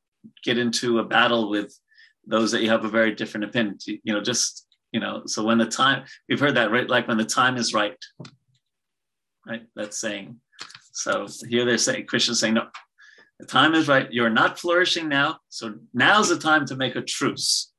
[0.43, 1.78] get into a battle with
[2.26, 3.78] those that you have a very different opinion.
[3.86, 5.24] You know, just you know.
[5.26, 7.97] So when the time we've heard that right, like when the time is right,
[9.47, 9.63] right?
[9.76, 10.39] That's saying.
[10.93, 12.67] So here they're saying Krishna's saying no.
[13.39, 14.08] The time is right.
[14.12, 15.39] You're not flourishing now.
[15.50, 17.71] So now's the time to make a truce.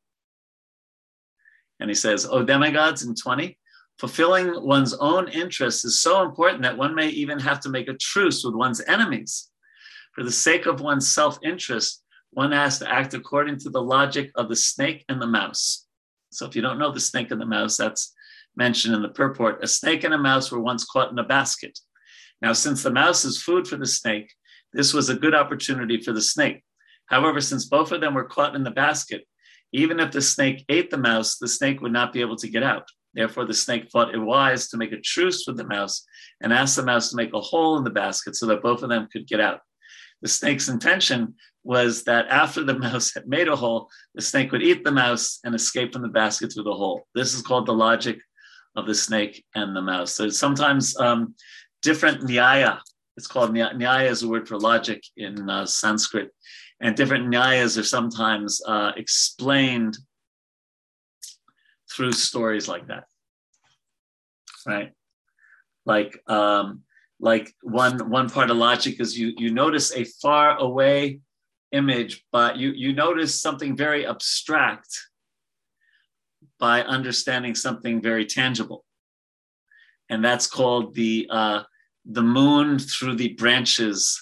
[1.78, 3.56] And he says, Oh, demigods in 20,
[4.02, 7.94] Fulfilling one's own interests is so important that one may even have to make a
[7.94, 9.48] truce with one's enemies.
[10.12, 14.32] For the sake of one's self interest, one has to act according to the logic
[14.34, 15.86] of the snake and the mouse.
[16.30, 18.12] So, if you don't know the snake and the mouse, that's
[18.56, 19.62] mentioned in the purport.
[19.62, 21.78] A snake and a mouse were once caught in a basket.
[22.40, 24.32] Now, since the mouse is food for the snake,
[24.72, 26.64] this was a good opportunity for the snake.
[27.06, 29.28] However, since both of them were caught in the basket,
[29.72, 32.64] even if the snake ate the mouse, the snake would not be able to get
[32.64, 32.88] out.
[33.14, 36.04] Therefore, the snake thought it wise to make a truce with the mouse
[36.40, 38.88] and ask the mouse to make a hole in the basket so that both of
[38.88, 39.60] them could get out.
[40.22, 44.62] The snake's intention was that after the mouse had made a hole, the snake would
[44.62, 47.06] eat the mouse and escape from the basket through the hole.
[47.14, 48.18] This is called the logic
[48.76, 50.12] of the snake and the mouse.
[50.12, 51.34] So sometimes um,
[51.82, 52.78] different nyaya,
[53.16, 56.30] it's called nyaya is a word for logic in uh, Sanskrit,
[56.80, 59.98] and different nyayas are sometimes uh, explained
[61.94, 63.04] through stories like that
[64.66, 64.92] right
[65.84, 66.82] like um,
[67.20, 71.20] like one one part of logic is you you notice a far away
[71.72, 74.88] image, but you you notice something very abstract
[76.58, 78.84] by understanding something very tangible,
[80.08, 81.62] and that's called the uh,
[82.04, 84.20] the moon through the branches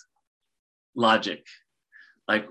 [0.94, 1.44] logic.
[2.26, 2.46] Like,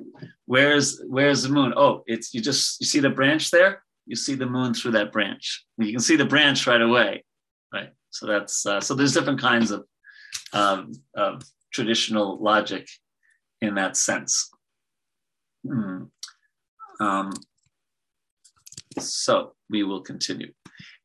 [0.45, 1.73] where's where's the moon?
[1.75, 3.83] Oh, it's you just you see the branch there.
[4.09, 5.63] You see the moon through that branch.
[5.77, 7.23] You can see the branch right away,
[7.71, 7.91] right?
[8.09, 9.85] So that's uh, so there's different kinds of
[10.51, 12.87] um, of traditional logic
[13.61, 14.49] in that sense.
[15.63, 16.05] Hmm.
[16.99, 17.31] Um,
[18.97, 20.51] so we will continue.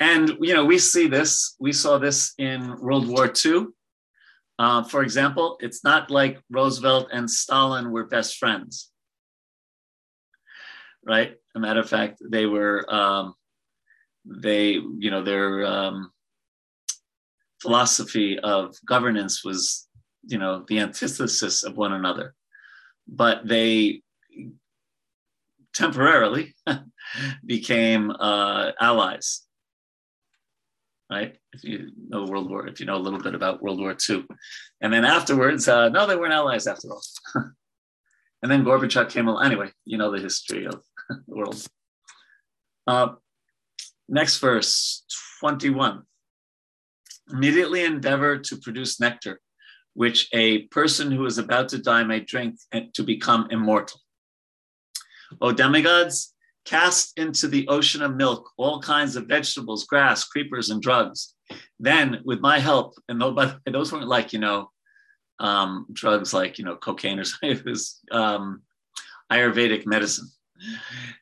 [0.01, 3.67] And, you know, we see this, we saw this in World War II.
[4.59, 8.91] Uh, for example, it's not like Roosevelt and Stalin were best friends,
[11.05, 11.35] right?
[11.55, 13.35] A matter of fact, they were, um,
[14.25, 16.11] they, you know, their um,
[17.61, 19.89] philosophy of governance was,
[20.25, 22.35] you know, the antithesis of one another.
[23.07, 24.03] But they
[25.75, 26.55] temporarily
[27.47, 29.45] became uh, allies
[31.11, 31.37] right?
[31.53, 34.25] If you know World War, if you know a little bit about World War II.
[34.81, 37.03] And then afterwards, uh, no, they weren't allies after all.
[38.43, 39.45] and then Gorbachev came along.
[39.45, 40.83] Anyway, you know the history of
[41.27, 41.67] world.
[42.87, 43.09] Uh,
[44.09, 45.05] next verse,
[45.41, 46.03] 21.
[47.33, 49.41] Immediately endeavor to produce nectar,
[49.95, 52.57] which a person who is about to die may drink
[52.95, 54.01] to become immortal.
[55.41, 60.81] O demigods, Cast into the ocean of milk all kinds of vegetables, grass, creepers, and
[60.81, 61.35] drugs.
[61.79, 64.71] Then, with my help, and those weren't like, you know,
[65.41, 68.63] um, drugs like, you know, cocaine or something, it was um,
[69.31, 70.29] Ayurvedic medicine.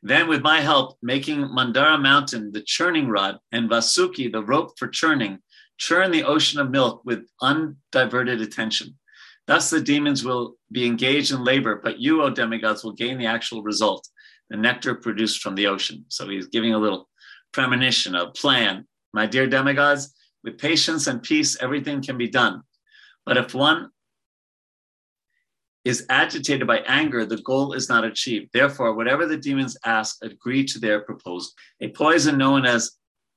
[0.03, 4.88] Then, with my help, making Mandara Mountain the churning rod and Vasuki the rope for
[4.88, 5.38] churning,
[5.79, 8.99] churn the ocean of milk with undiverted attention.
[9.47, 13.27] Thus, the demons will be engaged in labor, but you, O demigods, will gain the
[13.27, 14.09] actual result
[14.51, 16.05] the nectar produced from the ocean.
[16.09, 17.09] So he's giving a little
[17.53, 18.87] premonition, a plan.
[19.14, 20.12] My dear demigods,
[20.45, 22.62] with patience and peace, everything can be done.
[23.25, 23.88] But if one
[25.85, 28.51] is agitated by anger, the goal is not achieved.
[28.53, 31.51] Therefore, whatever the demons ask, agree to their proposal.
[31.81, 32.92] A poison known as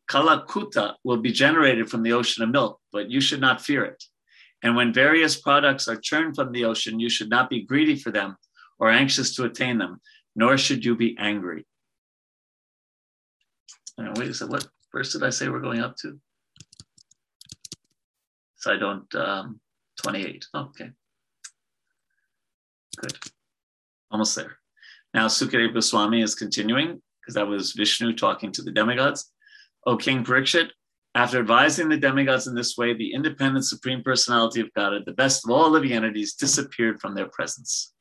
[0.09, 4.03] kalakuta will be generated from the ocean of milk, but you should not fear it.
[4.61, 8.11] And when various products are churned from the ocean, you should not be greedy for
[8.11, 8.35] them
[8.79, 9.99] or anxious to attain them,
[10.35, 11.65] nor should you be angry.
[13.97, 16.19] wait a second, what verse did I say we're going up to?
[18.57, 19.59] So I don't, um,
[20.01, 20.45] 28.
[20.53, 20.89] Oh, okay.
[22.95, 23.17] Good.
[24.11, 24.57] Almost there.
[25.13, 29.31] Now, Sukadeva Goswami is continuing because that was Vishnu talking to the demigods.
[29.85, 30.69] O King Parikshit,
[31.15, 35.45] after advising the demigods in this way, the independent Supreme Personality of God, the best
[35.45, 37.93] of all living entities, disappeared from their presence.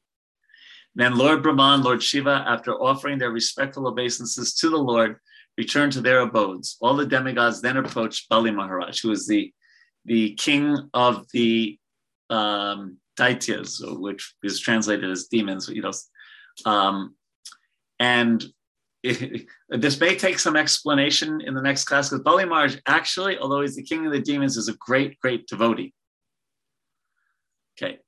[0.96, 5.16] Then Lord Brahman, Lord Shiva, after offering their respectful obeisances to the Lord,
[5.57, 6.76] returned to their abodes.
[6.80, 9.52] All the demigods then approached Bali Maharaj, who was the,
[10.04, 11.78] the king of the
[12.30, 15.92] um, Daityas, which is translated as demons, you know.
[16.64, 17.14] Um,
[17.98, 18.44] and
[19.03, 23.61] it, this may take some explanation in the next class because Bali Maharaj actually, although
[23.61, 25.92] he's the king of the demons, is a great, great devotee.
[27.77, 27.98] Okay.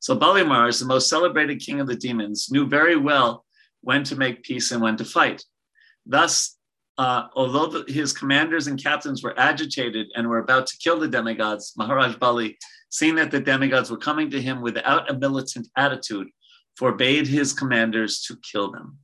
[0.00, 3.44] So Bali Maharaj, the most celebrated king of the demons, knew very well
[3.80, 5.42] when to make peace and when to fight.
[6.06, 6.58] Thus,
[6.98, 11.08] uh, although the, his commanders and captains were agitated and were about to kill the
[11.08, 12.56] demigods, Maharaj Bali,
[12.88, 16.28] seeing that the demigods were coming to him without a militant attitude,
[16.76, 18.98] forbade his commanders to kill them.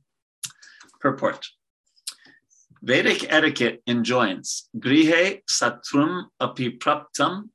[0.99, 1.47] Purport.
[2.83, 7.49] Vedic etiquette enjoins grihe satrum apipraptam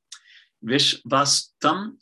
[0.63, 1.93] vishvastam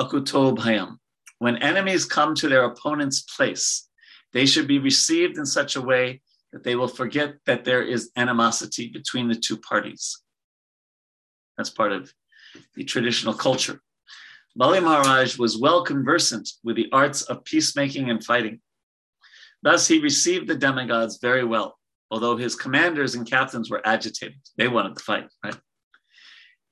[0.00, 0.96] akutobhayam.
[1.38, 3.88] When enemies come to their opponent's place,
[4.32, 6.20] they should be received in such a way
[6.52, 10.18] that they will forget that there is animosity between the two parties.
[11.56, 12.12] That's part of
[12.74, 13.80] the traditional culture.
[14.54, 18.60] Bali Maharaj was well conversant with the arts of peacemaking and fighting.
[19.62, 21.78] Thus, he received the demigods very well,
[22.10, 24.40] although his commanders and captains were agitated.
[24.58, 25.56] They wanted to fight, right?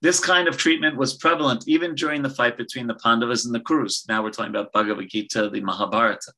[0.02, 3.60] This kind of treatment was prevalent even during the fight between the Pandavas and the
[3.60, 4.08] Kurus.
[4.08, 6.32] Now we're talking about Bhagavad Gita, the Mahabharata.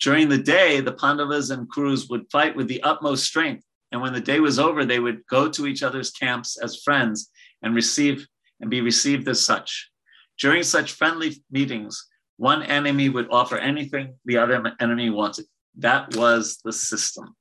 [0.00, 3.64] During the day, the Pandavas and Kurus would fight with the utmost strength.
[3.92, 7.30] And when the day was over, they would go to each other's camps as friends
[7.62, 8.26] and receive
[8.60, 9.90] and be received as such.
[10.38, 15.44] During such friendly meetings, one enemy would offer anything the other enemy wanted.
[15.76, 17.36] That was the system.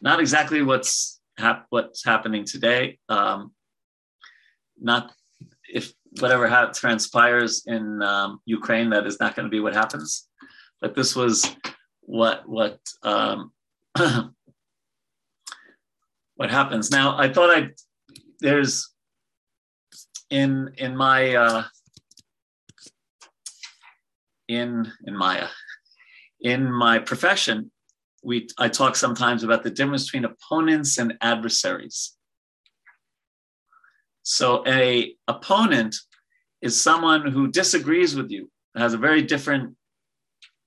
[0.00, 2.98] Not exactly what's hap- what's happening today.
[3.08, 3.52] Um,
[4.80, 5.12] not
[5.68, 10.28] if whatever ha- transpires in um, Ukraine, that is not going to be what happens.
[10.82, 11.48] But this was
[12.02, 13.52] what what um,
[16.36, 16.90] what happens.
[16.90, 17.68] Now, I thought I
[18.40, 18.90] there's
[20.28, 21.64] in in my uh,
[24.48, 25.48] in in Maya
[26.42, 27.70] in my profession,
[28.22, 32.16] we I talk sometimes about the difference between opponents and adversaries.
[34.24, 35.96] So a opponent
[36.60, 39.76] is someone who disagrees with you, has a very different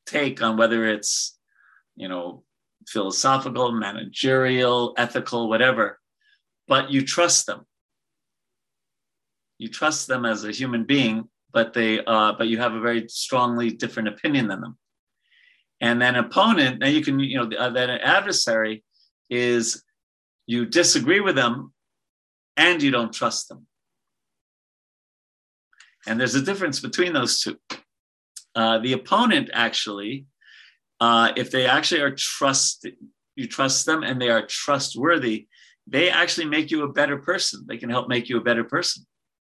[0.06, 1.38] take on whether it's,
[1.96, 2.44] you know,
[2.88, 6.00] philosophical, managerial, ethical, whatever,
[6.68, 7.66] but you trust them.
[9.58, 13.08] You trust them as a human being, but they uh, but you have a very
[13.08, 14.78] strongly different opinion than them.
[15.82, 18.84] And then opponent, now you can, you know, uh, then an adversary
[19.30, 19.84] is
[20.46, 21.74] you disagree with them
[22.58, 23.68] and you don't trust them.
[26.08, 27.58] And there's a difference between those two.
[28.56, 30.26] Uh, the opponent actually,
[31.02, 32.88] uh, if they actually are trust,
[33.36, 35.48] you trust them and they are trustworthy,
[35.88, 37.66] they actually make you a better person.
[37.68, 39.06] They can help make you a better person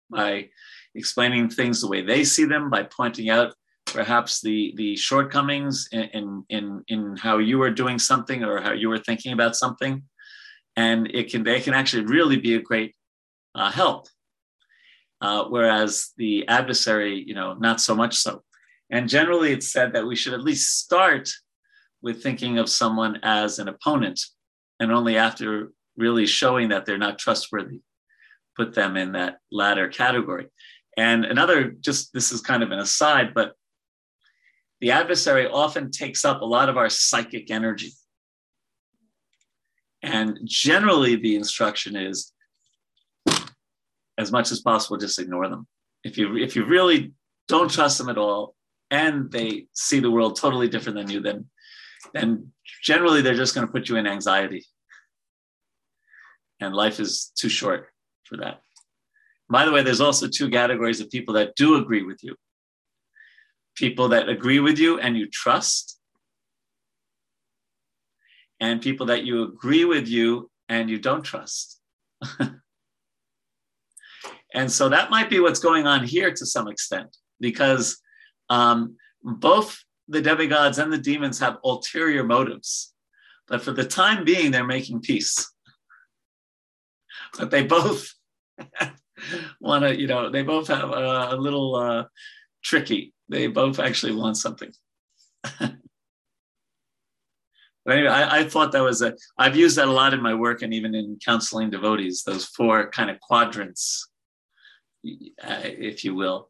[0.09, 0.49] by
[0.95, 3.53] explaining things the way they see them, by pointing out
[3.85, 8.91] perhaps the the shortcomings in in in how you are doing something or how you
[8.91, 10.03] are thinking about something,
[10.75, 12.95] and it can they can actually really be a great
[13.55, 14.07] uh, help.
[15.21, 18.43] Uh, whereas the adversary, you know, not so much so.
[18.91, 21.29] And generally, it's said that we should at least start
[22.01, 24.19] with thinking of someone as an opponent,
[24.79, 27.81] and only after really showing that they're not trustworthy,
[28.55, 30.47] put them in that latter category.
[30.97, 33.53] And another, just this is kind of an aside, but
[34.81, 37.91] the adversary often takes up a lot of our psychic energy.
[40.01, 42.31] And generally, the instruction is
[44.17, 45.67] as much as possible, just ignore them.
[46.03, 47.13] If you if you really
[47.47, 48.55] don't trust them at all,
[48.91, 51.45] and they see the world totally different than you, then
[52.13, 52.51] then
[52.83, 54.65] generally they're just going to put you in anxiety.
[56.59, 57.87] And life is too short
[58.23, 58.61] for that.
[59.49, 62.35] By the way, there's also two categories of people that do agree with you
[63.79, 65.97] people that agree with you and you trust,
[68.59, 71.79] and people that you agree with you and you don't trust.
[74.53, 78.01] and so that might be what's going on here to some extent, because
[78.49, 82.93] um, both the demigods and the demons have ulterior motives.
[83.47, 85.51] But for the time being, they're making peace.
[87.37, 88.13] But they both
[89.59, 92.05] want to, you know, they both have a, a little uh,
[92.63, 94.71] tricky they both actually want something.
[95.59, 95.71] but
[97.87, 100.63] anyway, I, I, thought that was a, I've used that a lot in my work
[100.63, 104.09] and even in counseling devotees, those four kind of quadrants,
[105.05, 106.48] uh, if you will.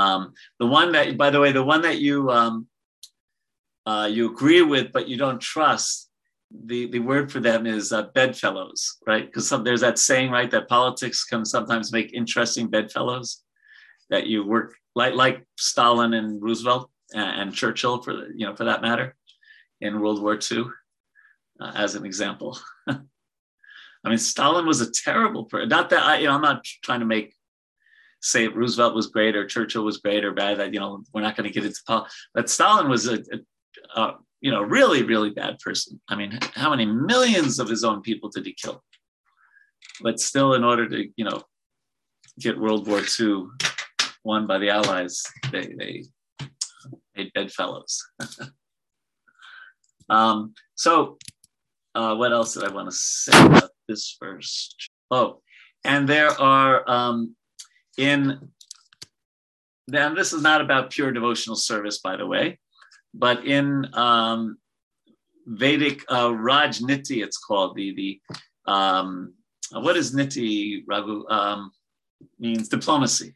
[0.00, 2.66] Um, the one that, by the way, the one that you, um,
[3.86, 6.10] uh, you agree with, but you don't trust,
[6.66, 9.26] the, the word for them is uh, bedfellows, right?
[9.26, 13.42] Because there's that saying, right, that politics can sometimes make interesting bedfellows
[14.10, 18.64] that you work like like Stalin and Roosevelt and, and Churchill for you know for
[18.64, 19.16] that matter
[19.80, 20.64] in World War II
[21.60, 22.58] uh, as an example.
[22.88, 25.68] I mean, Stalin was a terrible person.
[25.68, 27.34] Not that I, you know, I'm not trying to make
[28.20, 30.58] say Roosevelt was great or Churchill was great or bad.
[30.58, 32.28] That you know, we're not going to get into politics.
[32.34, 33.18] But Stalin was a,
[33.94, 36.00] a, a, you know really really bad person.
[36.08, 38.82] I mean, how many millions of his own people did he kill?
[40.02, 41.42] But still, in order to you know
[42.38, 43.44] get World War II
[44.24, 45.22] won by the Allies.
[45.52, 46.04] They, they
[47.16, 48.02] made bedfellows.
[50.10, 51.18] um, so,
[51.94, 54.90] uh, what else did I want to say about this first?
[55.10, 55.42] Oh,
[55.84, 57.34] and there are um,
[57.96, 58.50] in,
[59.86, 62.58] then this is not about pure devotional service, by the way,
[63.14, 64.58] but in um,
[65.46, 69.34] Vedic uh, Rajniti, it's called the the um,
[69.72, 71.70] what is niti Raghu um,
[72.38, 73.34] means diplomacy.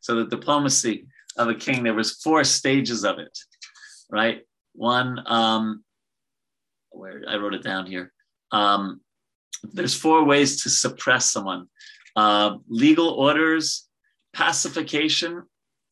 [0.00, 3.36] So the diplomacy of a king, there was four stages of it,
[4.10, 4.42] right?
[4.74, 5.84] One, um,
[6.90, 8.12] where I wrote it down here.
[8.50, 9.00] Um,
[9.62, 11.68] there's four ways to suppress someone:
[12.16, 13.88] uh, legal orders,
[14.32, 15.42] pacification,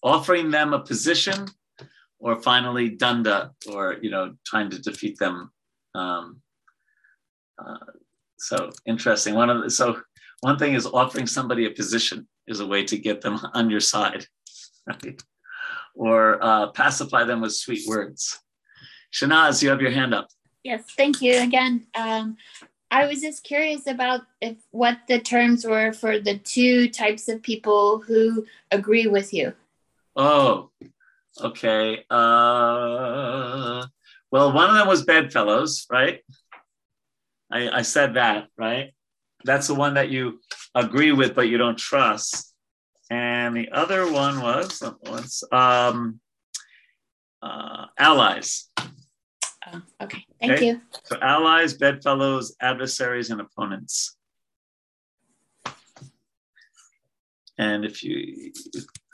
[0.02, 1.46] offering them a position,
[2.18, 5.50] or finally danda, or you know, trying to defeat them.
[5.94, 6.40] Um,
[7.58, 7.76] uh,
[8.38, 9.34] so interesting.
[9.34, 10.00] One of the, so
[10.40, 13.80] one thing is offering somebody a position is a way to get them on your
[13.80, 14.26] side,
[14.86, 15.22] right?
[15.94, 18.38] Or uh, pacify them with sweet words.
[19.12, 20.28] Shanaz, you have your hand up.
[20.62, 21.86] Yes, thank you again.
[21.94, 22.36] Um,
[22.90, 27.42] I was just curious about if what the terms were for the two types of
[27.42, 29.54] people who agree with you.
[30.16, 30.70] Oh,
[31.40, 32.04] okay.
[32.10, 33.86] Uh,
[34.32, 36.20] well, one of them was Bedfellows, right?
[37.50, 38.92] I, I said that, right?
[39.44, 40.40] That's the one that you
[40.74, 42.52] agree with, but you don't trust.
[43.08, 46.20] And the other one was, um,
[47.42, 48.68] uh, allies.
[49.66, 50.66] Oh, okay, thank okay?
[50.66, 50.80] you.
[51.04, 54.16] So allies, bedfellows, adversaries, and opponents.
[57.58, 58.52] And if you,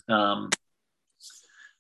[0.09, 0.51] um,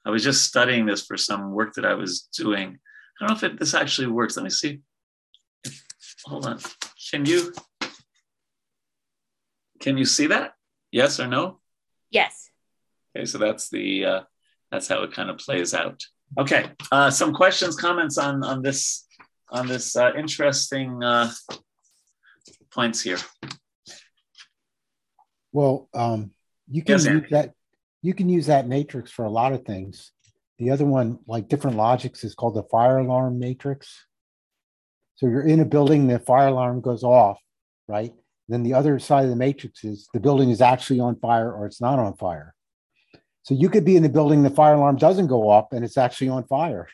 [0.04, 2.78] I was just studying this for some work that I was doing.
[3.20, 4.36] I don't know if it, this actually works.
[4.36, 4.80] Let me see.
[6.24, 6.58] Hold on.
[7.10, 7.52] Can you
[9.80, 10.54] can you see that?
[10.90, 11.60] Yes or no?
[12.10, 12.50] Yes.
[13.14, 14.20] Okay, so that's the uh,
[14.70, 16.02] that's how it kind of plays out.
[16.38, 19.06] Okay, uh, some questions, comments on on this
[19.50, 21.30] on this uh, interesting uh,
[22.72, 23.18] points here.
[25.52, 26.32] Well, um,
[26.68, 27.52] you can yes, use that
[28.02, 30.12] you can use that matrix for a lot of things.
[30.58, 34.06] The other one, like different logics, is called the fire alarm matrix.
[35.16, 37.40] So you're in a building, the fire alarm goes off,
[37.88, 38.12] right?
[38.48, 41.66] Then the other side of the matrix is the building is actually on fire or
[41.66, 42.54] it's not on fire.
[43.46, 45.96] So you could be in the building, the fire alarm doesn't go off and it's
[45.96, 46.88] actually on fire.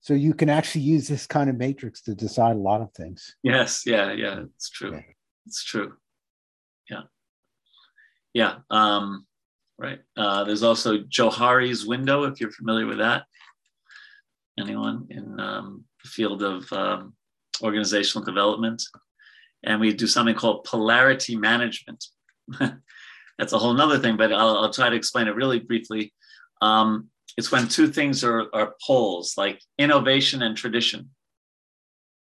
[0.00, 3.34] So you can actually use this kind of matrix to decide a lot of things.
[3.42, 4.92] Yes, yeah, yeah, it's true.
[4.92, 5.00] Yeah.
[5.46, 5.94] It's true.
[6.90, 7.00] Yeah.
[8.34, 8.56] Yeah.
[8.68, 9.26] Um,
[9.78, 10.00] right.
[10.18, 13.24] Uh, there's also Johari's window, if you're familiar with that.
[14.58, 17.14] Anyone in um, the field of um,
[17.62, 18.82] organizational development?
[19.64, 22.04] And we do something called polarity management.
[23.38, 26.12] that's a whole nother thing, but I'll, I'll try to explain it really briefly.
[26.60, 31.10] Um, it's when two things are, are poles, like innovation and tradition,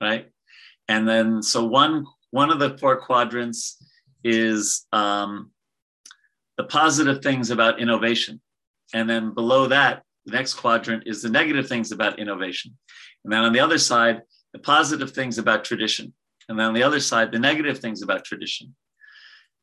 [0.01, 0.29] right?
[0.89, 3.81] And then, so one one of the four quadrants
[4.23, 5.51] is um,
[6.57, 8.41] the positive things about innovation,
[8.93, 12.77] and then below that, the next quadrant is the negative things about innovation,
[13.23, 14.21] and then on the other side,
[14.51, 16.13] the positive things about tradition,
[16.49, 18.75] and then on the other side, the negative things about tradition.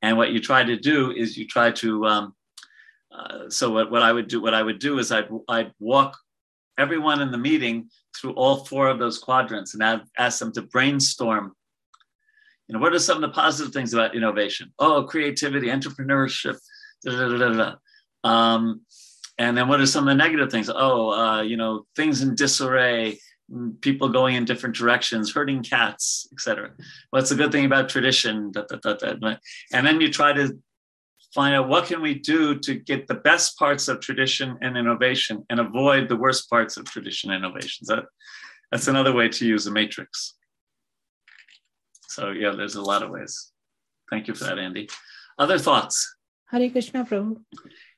[0.02, 2.34] And what you try to do is you try to, um,
[3.12, 6.16] uh, so what, what I would do, what I would do is I'd, I'd walk
[6.78, 10.62] everyone in the meeting through all four of those quadrants and I'd ask them to
[10.62, 11.54] brainstorm.
[12.68, 14.72] You know, what are some of the positive things about innovation?
[14.78, 16.58] Oh, creativity, entrepreneurship,
[17.04, 17.74] da, da, da,
[18.24, 18.80] um,
[19.38, 20.70] and then what are some of the negative things?
[20.72, 23.18] Oh, uh, you know, things in disarray,
[23.80, 26.72] people going in different directions, herding cats, etc.
[27.10, 28.50] What's the good thing about tradition?
[28.52, 29.36] Da, da, da,
[29.72, 30.58] and then you try to
[31.34, 35.44] find out what can we do to get the best parts of tradition and innovation
[35.50, 37.88] and avoid the worst parts of tradition and innovations.
[37.88, 38.04] That,
[38.70, 40.34] that's another way to use a matrix.
[42.08, 43.52] So yeah, there's a lot of ways.
[44.10, 44.88] Thank you for that, Andy.
[45.38, 46.16] Other thoughts?
[46.50, 47.42] Hare Krishna, Prabhu.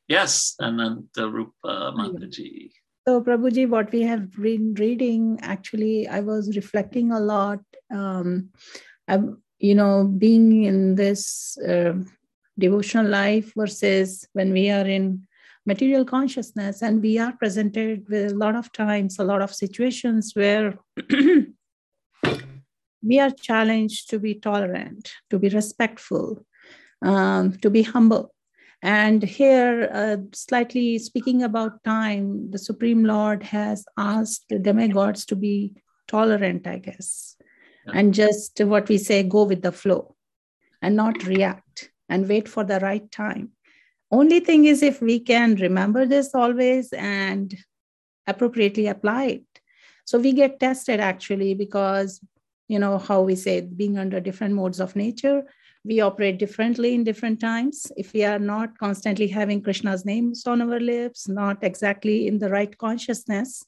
[0.09, 2.71] Yes, and then the Rupa Mataji.
[3.09, 7.61] So, Prabhuji, what we have been reading, actually, I was reflecting a lot.
[7.91, 8.51] Um,
[9.09, 11.95] I'm, you know, being in this uh,
[12.59, 15.27] devotional life versus when we are in
[15.65, 20.33] material consciousness and we are presented with a lot of times, a lot of situations
[20.35, 20.79] where
[23.03, 26.45] we are challenged to be tolerant, to be respectful,
[27.01, 28.35] um, to be humble.
[28.83, 35.37] And here, uh, slightly speaking about time, the Supreme Lord has asked the demigods to
[35.37, 35.75] be
[36.07, 37.37] tolerant, I guess,
[37.87, 37.95] yeah.
[37.97, 40.15] and just what we say, go with the flow
[40.81, 43.51] and not react and wait for the right time.
[44.11, 47.55] Only thing is, if we can remember this always and
[48.27, 49.45] appropriately apply it.
[50.05, 52.21] So we get tested actually because,
[52.69, 55.43] you know, how we say, being under different modes of nature,
[55.85, 57.91] we operate differently in different times.
[57.97, 62.51] If we are not constantly having Krishna's names on our lips, not exactly in the
[62.51, 63.65] right consciousness,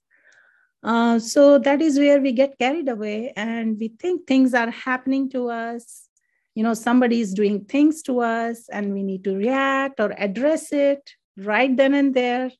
[0.82, 5.28] uh, so that is where we get carried away and we think things are happening
[5.30, 6.08] to us.
[6.54, 10.72] You know, somebody is doing things to us and we need to react or address
[10.72, 12.50] it right then and there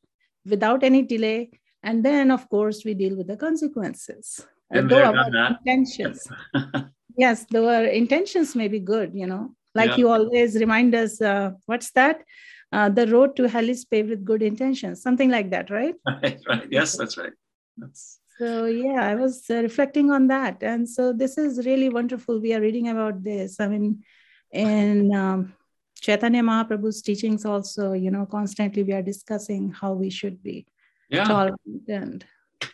[0.47, 1.51] without any delay.
[1.83, 4.47] And then, of course, we deal with the consequences.
[4.71, 6.29] And Although our intentions.
[7.25, 7.63] yes the
[8.03, 9.55] intentions may be good you know.
[9.79, 9.99] Like yeah.
[9.99, 12.25] you always remind us uh, what's that?
[12.73, 15.95] Uh, the road to hell is paved with good intentions something like that right?
[16.23, 16.67] Right, right.
[16.71, 17.33] yes that's right.
[17.77, 18.03] That's...
[18.39, 20.63] so yeah i was uh, reflecting on that.
[20.63, 22.41] And so this is really wonderful.
[22.41, 23.61] We are reading about this.
[23.61, 24.05] I mean
[24.53, 25.55] in um,
[26.01, 30.67] chaitanya mahaprabhu's teachings also you know constantly we are discussing how we should be
[31.09, 31.25] yeah.
[31.25, 31.89] tolerant.
[31.89, 32.25] And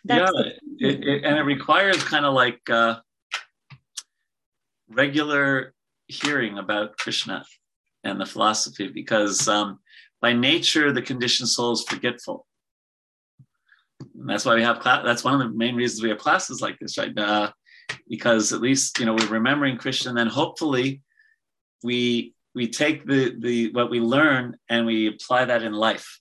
[0.05, 0.29] yeah
[0.79, 3.01] it, it, and it requires kind of like uh,
[4.89, 5.74] regular
[6.09, 7.45] hearing about Krishna
[8.05, 9.80] and the philosophy because um,
[10.20, 12.47] by nature the conditioned soul is forgetful.
[14.01, 15.03] And that's why we have class.
[15.05, 17.16] That's one of the main reasons we have classes like this, right?
[17.16, 17.51] Uh,
[18.09, 21.03] because at least you know we're remembering Krishna, and then hopefully
[21.82, 26.20] we we take the the what we learn and we apply that in life.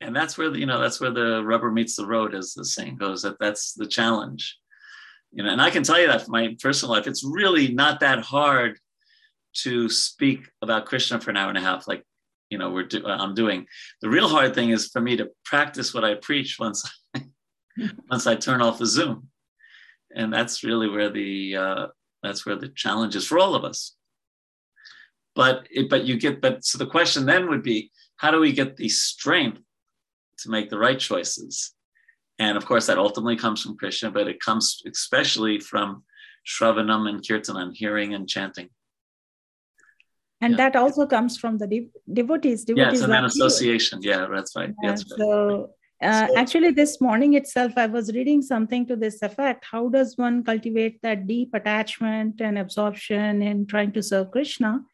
[0.00, 2.64] And that's where the, you know that's where the rubber meets the road, as the
[2.64, 3.22] saying goes.
[3.22, 4.58] That that's the challenge.
[5.32, 8.00] You know, and I can tell you that from my personal life, it's really not
[8.00, 8.78] that hard
[9.62, 12.04] to speak about Krishna for an hour and a half, like
[12.50, 13.66] you know we're do, I'm doing.
[14.00, 17.24] The real hard thing is for me to practice what I preach once I,
[18.10, 19.28] once I turn off the Zoom,
[20.14, 21.86] and that's really where the uh,
[22.22, 23.94] that's where the challenge is for all of us.
[25.34, 28.52] But it, but you get but so the question then would be how do we
[28.52, 29.60] get the strength
[30.38, 31.74] to make the right choices?
[32.38, 36.04] And of course, that ultimately comes from Krishna, but it comes especially from
[36.46, 38.70] Shravanam and Kirtanam, hearing and chanting.
[40.40, 40.56] And yeah.
[40.58, 42.64] that also comes from the de- devotees.
[42.64, 42.86] devotees.
[42.86, 44.00] Yeah, it's an association.
[44.02, 44.72] Yeah, that's right.
[44.82, 45.18] Yeah, that's right.
[45.18, 45.70] So,
[46.00, 49.64] uh, actually, this morning itself, I was reading something to this effect.
[49.68, 54.84] How does one cultivate that deep attachment and absorption in trying to serve Krishna?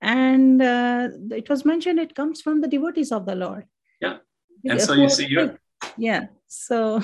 [0.00, 3.66] And uh, it was mentioned it comes from the devotees of the Lord.
[4.00, 4.18] Yeah.
[4.64, 5.58] And so you see, you're,
[5.96, 7.02] yeah so.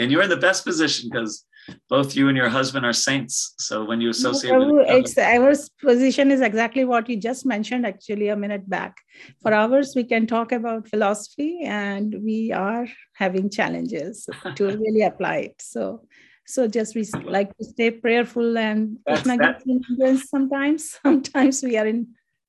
[0.00, 1.44] And you're in the best position because
[1.88, 3.54] both you and your husband are saints.
[3.58, 4.54] So when you associate
[4.86, 5.52] it's our
[5.82, 8.96] position is exactly what you just mentioned actually a minute back.
[9.42, 15.36] For hours we can talk about philosophy and we are having challenges to really apply
[15.38, 15.60] it.
[15.60, 16.02] So
[16.46, 20.28] so just we like to stay prayerful and sometimes
[21.02, 22.08] sometimes we are in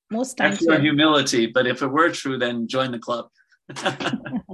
[0.10, 3.28] most times that's your humility but if it were true then join the club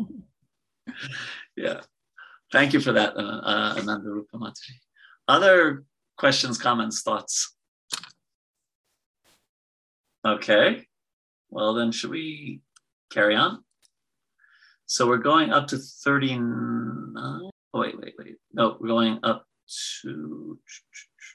[1.55, 1.81] yeah.
[2.51, 4.73] Thank you for that, uh, uh, Ananda Rupamataji.
[5.27, 5.83] Other
[6.17, 7.55] questions, comments, thoughts?
[10.25, 10.85] Okay.
[11.49, 12.61] Well, then, should we
[13.11, 13.63] carry on?
[14.85, 17.15] So we're going up to 39.
[17.17, 18.35] Oh, wait, wait, wait.
[18.53, 19.45] No, we're going up
[20.03, 20.59] to,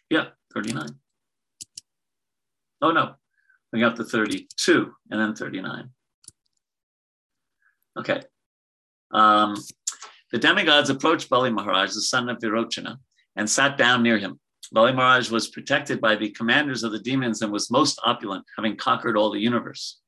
[0.09, 0.89] yeah, 39.
[2.83, 3.15] Oh, no.
[3.73, 5.91] We got to 32 and then 39.
[7.99, 8.23] Okay.
[9.13, 9.57] Um,
[10.33, 12.99] the demigods approached Bali Maharaj, the son of Virochana,
[13.37, 14.39] and sat down near him.
[14.73, 18.77] Bali Maharaj was protected by the commanders of the demons and was most opulent, having
[18.77, 19.99] conquered all the universe.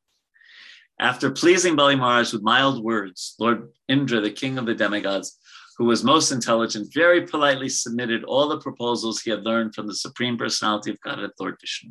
[1.00, 5.36] After pleasing Bali Maharaj with mild words, Lord Indra, the king of the demigods,
[5.76, 9.96] who was most intelligent, very politely submitted all the proposals he had learned from the
[9.96, 11.90] Supreme Personality of Godhead, Lord Vishnu.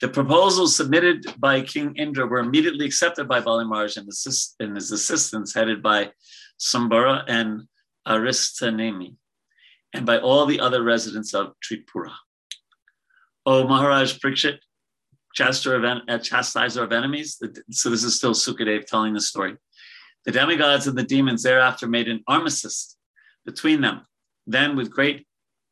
[0.00, 4.74] The proposals submitted by King Indra were immediately accepted by Bali Maharaj and, assist- and
[4.74, 6.12] his assistants, headed by
[6.58, 7.68] Sambara and
[8.08, 9.16] Aristanemi,
[9.92, 12.14] and by all the other residents of Tripura.
[13.44, 14.58] O Maharaj Parikshit,
[15.34, 17.38] chastiser of, uh, chastiser of enemies.
[17.70, 19.56] So this is still Sukadev telling the story.
[20.24, 22.96] The demigods and the demons thereafter made an armistice
[23.44, 24.02] between them.
[24.46, 25.26] Then, with great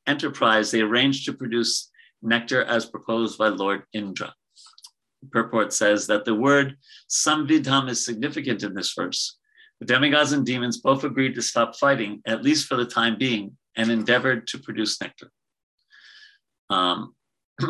[0.07, 1.91] enterprise, they arranged to produce
[2.23, 4.35] nectar as proposed by Lord Indra.
[5.31, 6.77] Purport says that the word
[7.11, 9.39] samvidam is significant in this verse.
[9.81, 13.57] The demigods and demons both agreed to stop fighting, at least for the time being,
[13.77, 15.31] and endeavored to produce nectar.
[16.71, 17.15] Um,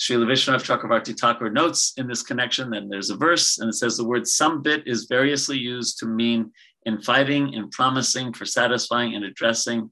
[0.00, 4.04] Srila Chakravarti Thakur notes in this connection, then there's a verse, and it says the
[4.04, 6.50] word sambit is variously used to mean
[6.86, 9.90] in fighting, in promising, for satisfying, and addressing,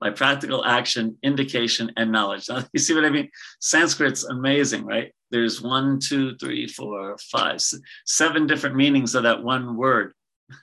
[0.00, 2.48] by practical action, indication, and knowledge.
[2.48, 3.30] Now, you see what I mean?
[3.60, 5.12] Sanskrit's amazing, right?
[5.30, 7.60] There's one, two, three, four, five,
[8.06, 10.12] seven different meanings of that one word.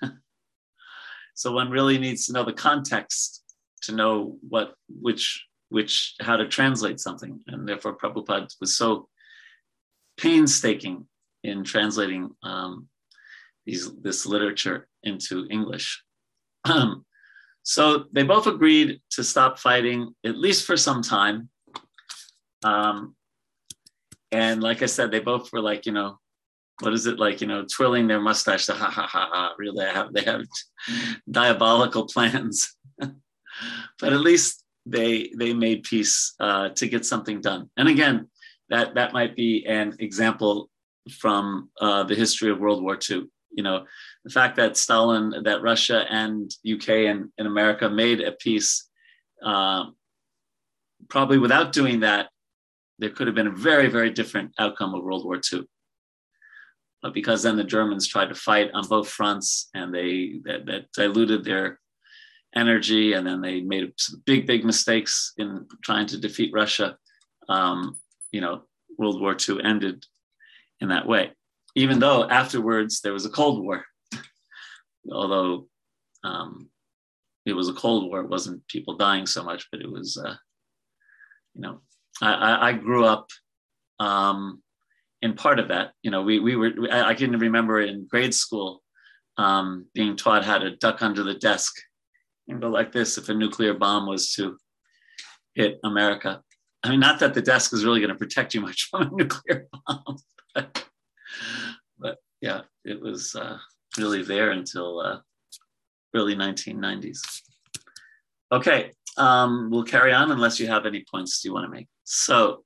[1.35, 3.43] so one really needs to know the context
[3.83, 7.39] to know what, which, which, how to translate something.
[7.47, 9.09] And therefore, Prabhupada was so
[10.17, 11.05] painstaking
[11.43, 12.87] in translating um,
[13.65, 16.03] these, this literature into English.
[17.65, 21.49] So they both agreed to stop fighting, at least for some time.
[22.63, 23.15] Um,
[24.31, 26.19] and like I said, they both were like, you know,
[26.81, 29.53] what is it like, you know, twirling their mustache ha ha ha ha.
[29.57, 30.45] Really, they have they have
[31.31, 37.71] diabolical plans, but at least they they made peace uh, to get something done.
[37.77, 38.29] And again,
[38.69, 40.69] that that might be an example
[41.09, 43.27] from uh, the history of World War II.
[43.55, 43.85] You know,
[44.23, 48.89] the fact that Stalin, that Russia and UK and, and America made a peace,
[49.43, 49.85] uh,
[51.09, 52.29] probably without doing that,
[52.99, 55.63] there could have been a very, very different outcome of World War II.
[57.01, 60.91] But because then the Germans tried to fight on both fronts and they that, that
[60.93, 61.79] diluted their
[62.55, 66.97] energy, and then they made some big, big mistakes in trying to defeat Russia.
[67.49, 67.99] Um,
[68.31, 68.63] you know,
[68.97, 70.05] World War II ended
[70.79, 71.31] in that way,
[71.75, 73.83] even though afterwards there was a Cold War.
[75.11, 75.67] Although
[76.23, 76.69] um,
[77.45, 80.35] it was a Cold War, it wasn't people dying so much, but it was, uh,
[81.53, 81.81] you know,
[82.21, 83.29] I, I, I grew up
[83.99, 84.63] um,
[85.21, 85.91] in part of that.
[86.01, 88.81] You know, we, we were, I, I can remember in grade school
[89.37, 91.73] um, being taught how to duck under the desk
[92.47, 94.57] and go like this if a nuclear bomb was to
[95.55, 96.41] hit America.
[96.83, 99.15] I mean, not that the desk is really going to protect you much from a
[99.15, 100.17] nuclear bomb,
[100.55, 100.85] but,
[101.97, 103.57] but yeah, it was uh,
[103.97, 105.19] really there until uh,
[106.15, 107.19] early 1990s.
[108.51, 111.87] Okay, um, we'll carry on unless you have any points you want to make.
[112.03, 112.63] So,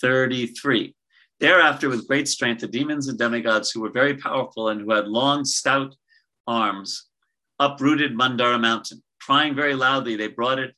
[0.00, 0.94] 33.
[1.40, 5.08] Thereafter, with great strength, the demons and demigods who were very powerful and who had
[5.08, 5.94] long, stout
[6.46, 7.08] arms
[7.58, 9.02] uprooted Mandara mountain.
[9.20, 10.74] Crying very loudly, they brought it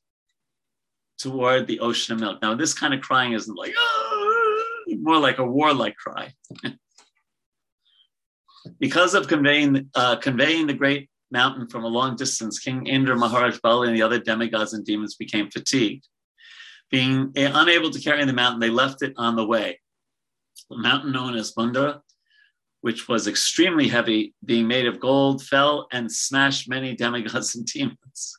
[1.19, 2.43] toward the ocean of milk.
[2.43, 4.65] Now, this kind of crying isn't like, oh,
[5.01, 6.33] more like a warlike cry.
[8.79, 13.59] because of conveying, uh, conveying the great mountain from a long distance, King Indra, Maharaj
[13.61, 16.07] Bali, and the other demigods and demons became fatigued.
[16.91, 19.81] Being unable to carry the mountain, they left it on the way
[20.71, 22.01] the mountain known as Mandara,
[22.81, 28.39] which was extremely heavy, being made of gold, fell and smashed many demigods and demons.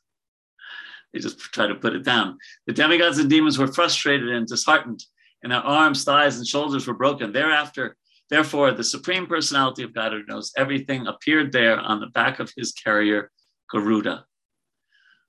[1.13, 2.37] They just tried to put it down.
[2.67, 5.03] The demigods and demons were frustrated and disheartened,
[5.43, 7.31] and their arms, thighs, and shoulders were broken.
[7.31, 7.95] Thereafter,
[8.29, 12.51] therefore, the Supreme Personality of God who knows everything appeared there on the back of
[12.55, 13.31] his carrier,
[13.71, 14.25] Garuda.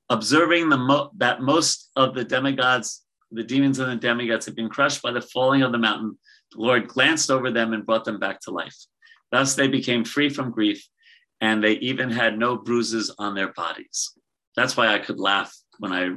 [0.08, 5.02] Observing mo- that most of the demigods, the demons and the demigods, had been crushed
[5.02, 6.16] by the falling of the mountain,
[6.52, 8.76] the Lord glanced over them and brought them back to life.
[9.32, 10.86] Thus they became free from grief,
[11.40, 14.12] and they even had no bruises on their bodies.
[14.54, 16.10] That's why I could laugh when I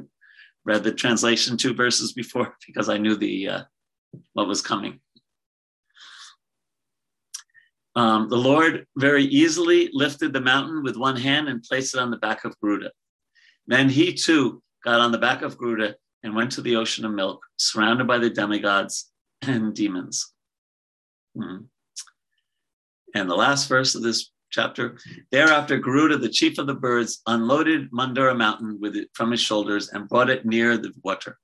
[0.65, 3.61] read the translation two verses before, because I knew the uh,
[4.33, 4.99] what was coming.
[7.95, 12.11] Um, the Lord very easily lifted the mountain with one hand and placed it on
[12.11, 12.91] the back of Garuda.
[13.67, 17.11] Then he too got on the back of Garuda and went to the ocean of
[17.11, 19.11] milk, surrounded by the demigods
[19.41, 20.33] and demons.
[21.35, 21.65] Hmm.
[23.15, 24.97] And the last verse of this chapter
[25.31, 29.89] thereafter Garuda, the chief of the birds, unloaded Mandara mountain with it from his shoulders
[29.89, 31.37] and brought it near the water.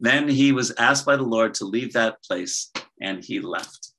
[0.00, 3.92] Then he was asked by the Lord to leave that place, and he left.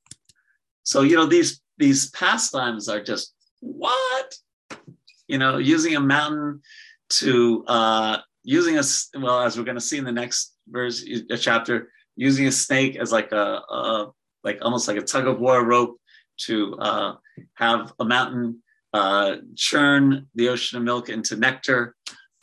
[0.83, 4.35] So you know these these pastimes are just what
[5.27, 6.61] you know using a mountain
[7.09, 8.83] to uh, using a
[9.19, 12.95] well as we're going to see in the next verse a chapter using a snake
[12.95, 14.11] as like a, a
[14.43, 15.97] like almost like a tug of war rope
[16.37, 17.15] to uh,
[17.55, 18.61] have a mountain
[18.93, 21.95] uh, churn the ocean of milk into nectar.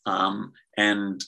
[0.06, 1.22] Um, and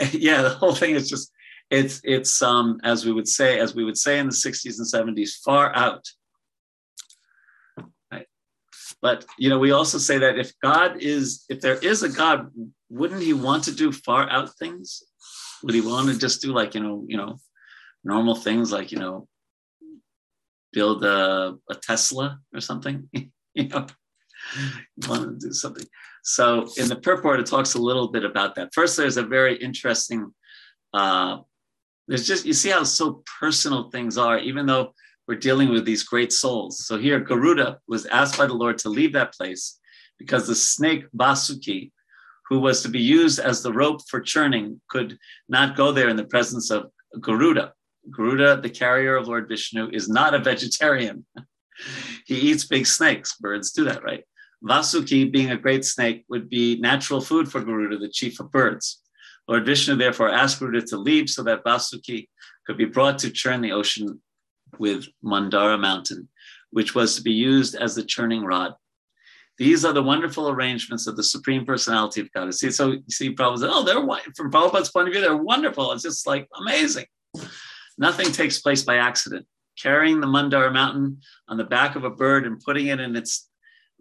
[0.12, 1.31] yeah, the whole thing is just
[1.72, 5.16] it's it's um, as we would say as we would say in the 60s and
[5.16, 6.04] 70s, far out.
[8.12, 8.26] Right.
[9.00, 12.50] But you know, we also say that if God is if there is a God,
[12.90, 15.02] wouldn't He want to do far out things?
[15.62, 17.38] Would He want to just do like you know you know
[18.04, 19.26] normal things like you know
[20.72, 23.08] build a, a Tesla or something,
[23.54, 23.86] you know,
[25.08, 25.86] want to do something.
[26.22, 28.70] So in the purport, it talks a little bit about that.
[28.74, 30.32] First, there's a very interesting,
[30.94, 31.38] uh,
[32.08, 34.92] there's just, you see how so personal things are, even though
[35.28, 36.86] we're dealing with these great souls.
[36.86, 39.78] So here, Garuda was asked by the Lord to leave that place
[40.18, 41.92] because the snake Vasuki,
[42.48, 45.16] who was to be used as the rope for churning, could
[45.48, 46.90] not go there in the presence of
[47.20, 47.72] Garuda.
[48.10, 51.24] Garuda, the carrier of Lord Vishnu, is not a vegetarian.
[52.26, 53.36] he eats big snakes.
[53.36, 54.24] Birds do that, right?
[54.64, 59.01] Vasuki, being a great snake, would be natural food for Garuda, the chief of birds.
[59.48, 62.28] Lord Vishnu therefore asked Garuda to leave so that Vasuki
[62.66, 64.20] could be brought to churn the ocean
[64.78, 66.28] with Mandara mountain,
[66.70, 68.74] which was to be used as the churning rod.
[69.58, 72.52] These are the wonderful arrangements of the Supreme Personality of God.
[72.54, 75.92] See, so you see, Prabhupada, oh, they're from Prabhupada's point of view, they're wonderful.
[75.92, 77.06] It's just like amazing.
[77.98, 79.46] Nothing takes place by accident.
[79.78, 83.48] Carrying the Mandara mountain on the back of a bird and putting it in its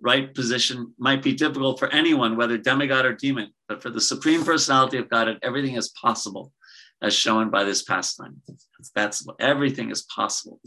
[0.01, 4.43] right position might be difficult for anyone, whether demigod or demon, but for the supreme
[4.43, 6.51] personality of God, everything is possible,
[7.01, 8.41] as shown by this pastime.
[8.95, 10.59] That's everything is possible.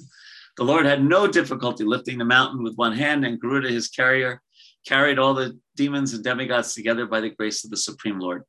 [0.56, 4.40] The Lord had no difficulty lifting the mountain with one hand, and Garuda, his carrier,
[4.86, 8.44] carried all the demons and demigods together by the grace of the Supreme Lord.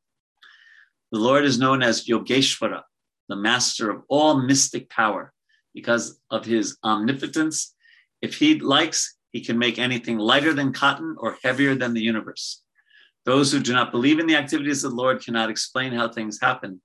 [1.12, 2.82] The Lord is known as Yogeshwara,
[3.28, 5.34] the master of all mystic power,
[5.74, 7.74] because of his omnipotence.
[8.22, 12.64] If he likes, he can make anything lighter than cotton or heavier than the universe.
[13.26, 16.40] Those who do not believe in the activities of the Lord cannot explain how things
[16.42, 16.80] happen.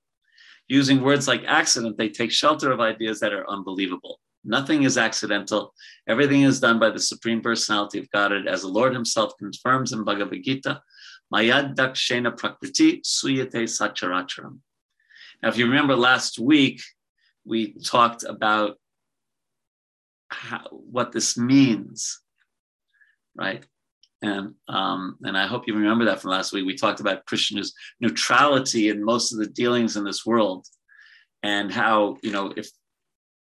[0.67, 4.19] Using words like accident, they take shelter of ideas that are unbelievable.
[4.43, 5.73] Nothing is accidental.
[6.09, 10.03] Everything is done by the Supreme Personality of Godhead, as the Lord Himself confirms in
[10.03, 10.81] Bhagavad Gita.
[11.33, 14.57] Mayadhyakshena prakriti suyate sacharacharam.
[15.41, 16.81] Now, if you remember last week,
[17.45, 18.75] we talked about
[20.27, 22.20] how, what this means,
[23.35, 23.65] right?
[24.21, 26.65] And um, and I hope you remember that from last week.
[26.65, 30.67] We talked about Krishna's neutrality in most of the dealings in this world,
[31.41, 32.69] and how you know if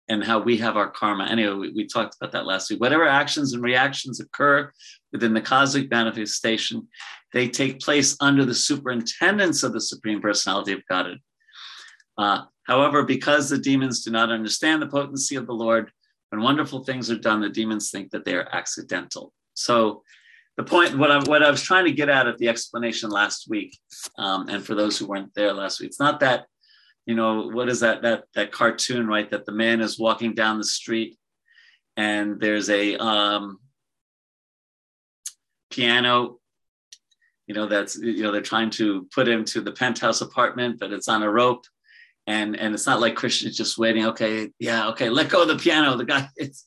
[0.10, 1.26] and how we have our karma.
[1.26, 2.80] Anyway, we, we, talked about that last week.
[2.80, 4.72] Whatever actions and reactions occur
[5.12, 6.88] within the cosmic manifestation,
[7.34, 11.18] they take place under the superintendence of the Supreme Personality of Godhead.
[12.18, 15.92] Uh, however, because the demons do not understand the potency of the Lord,
[16.30, 19.34] when wonderful things are done, the demons think that they are accidental.
[19.58, 20.04] So,
[20.56, 23.48] the point, what I, what I was trying to get at at the explanation last
[23.48, 23.78] week,
[24.18, 26.46] um, and for those who weren't there last week, it's not that
[27.06, 30.58] you know what is that that that cartoon right that the man is walking down
[30.58, 31.18] the street
[31.96, 33.60] and there's a um,
[35.72, 36.38] piano
[37.48, 40.92] you know that's you know they're trying to put him to the penthouse apartment but
[40.92, 41.66] it's on a rope
[42.28, 44.06] and and it's not like Krishna's just waiting.
[44.06, 45.96] Okay yeah okay let go of the piano.
[45.96, 46.66] The guy it's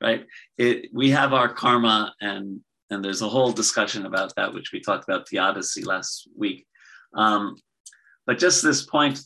[0.00, 0.26] right?
[0.56, 4.80] It we have our karma and and there's a whole discussion about that which we
[4.80, 6.66] talked about the odyssey last week.
[7.14, 7.56] Um,
[8.26, 9.20] but just this point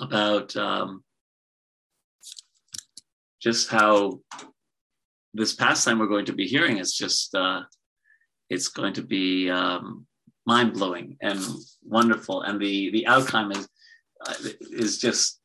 [0.00, 1.02] about um,
[3.40, 4.20] just how
[5.34, 7.62] this pastime we're going to be hearing is just uh,
[8.50, 10.06] it's going to be um,
[10.46, 11.40] mind blowing and
[11.82, 13.68] wonderful, and the the outcome is
[14.26, 14.34] uh,
[14.72, 15.40] is just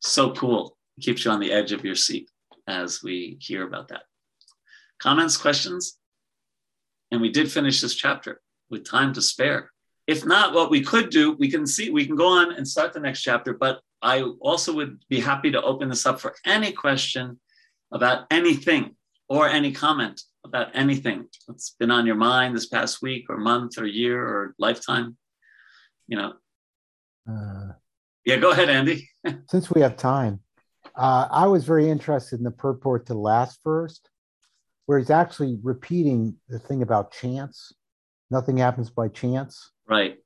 [0.00, 0.76] so cool.
[0.98, 2.28] It keeps you on the edge of your seat
[2.72, 4.02] as we hear about that.
[4.98, 5.98] Comments, questions,
[7.10, 9.70] and we did finish this chapter with time to spare.
[10.06, 12.92] If not, what we could do, we can see, we can go on and start
[12.92, 16.72] the next chapter, but I also would be happy to open this up for any
[16.72, 17.38] question
[17.92, 18.96] about anything
[19.28, 23.78] or any comment about anything that's been on your mind this past week or month
[23.78, 25.16] or year or lifetime.
[26.08, 26.32] You know.
[27.30, 27.72] Uh,
[28.24, 29.08] yeah, go ahead, Andy.
[29.48, 30.40] since we have time,
[30.96, 34.10] uh, I was very interested in the purport to last first,
[34.86, 37.72] where he's actually repeating the thing about chance.
[38.30, 39.70] Nothing happens by chance.
[39.88, 40.18] Right.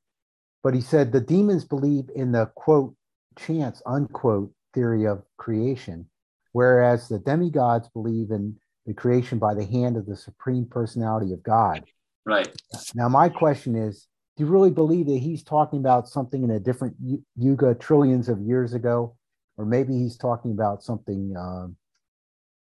[0.62, 2.94] But he said the demons believe in the quote,
[3.38, 6.08] chance, unquote, theory of creation,
[6.52, 8.56] whereas the demigods believe in
[8.86, 11.84] the creation by the hand of the supreme personality of God.
[12.24, 12.48] Right.
[12.94, 14.06] Now, my question is
[14.36, 16.96] do you really believe that he's talking about something in a different
[17.36, 19.15] yuga trillions of years ago?
[19.58, 21.68] Or maybe he's talking about something uh,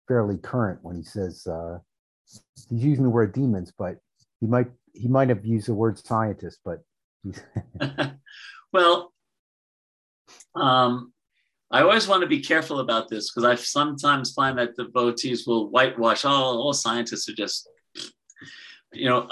[0.06, 1.78] fairly current when he says uh,
[2.70, 3.96] he's using the word demons, but
[4.40, 6.80] he might he might have used the word scientist, but
[8.72, 9.12] well,
[10.54, 11.12] um,
[11.70, 15.70] I always want to be careful about this because I sometimes find that devotees will
[15.70, 16.24] whitewash.
[16.24, 17.68] Oh, all scientists are just,
[18.92, 19.28] you know,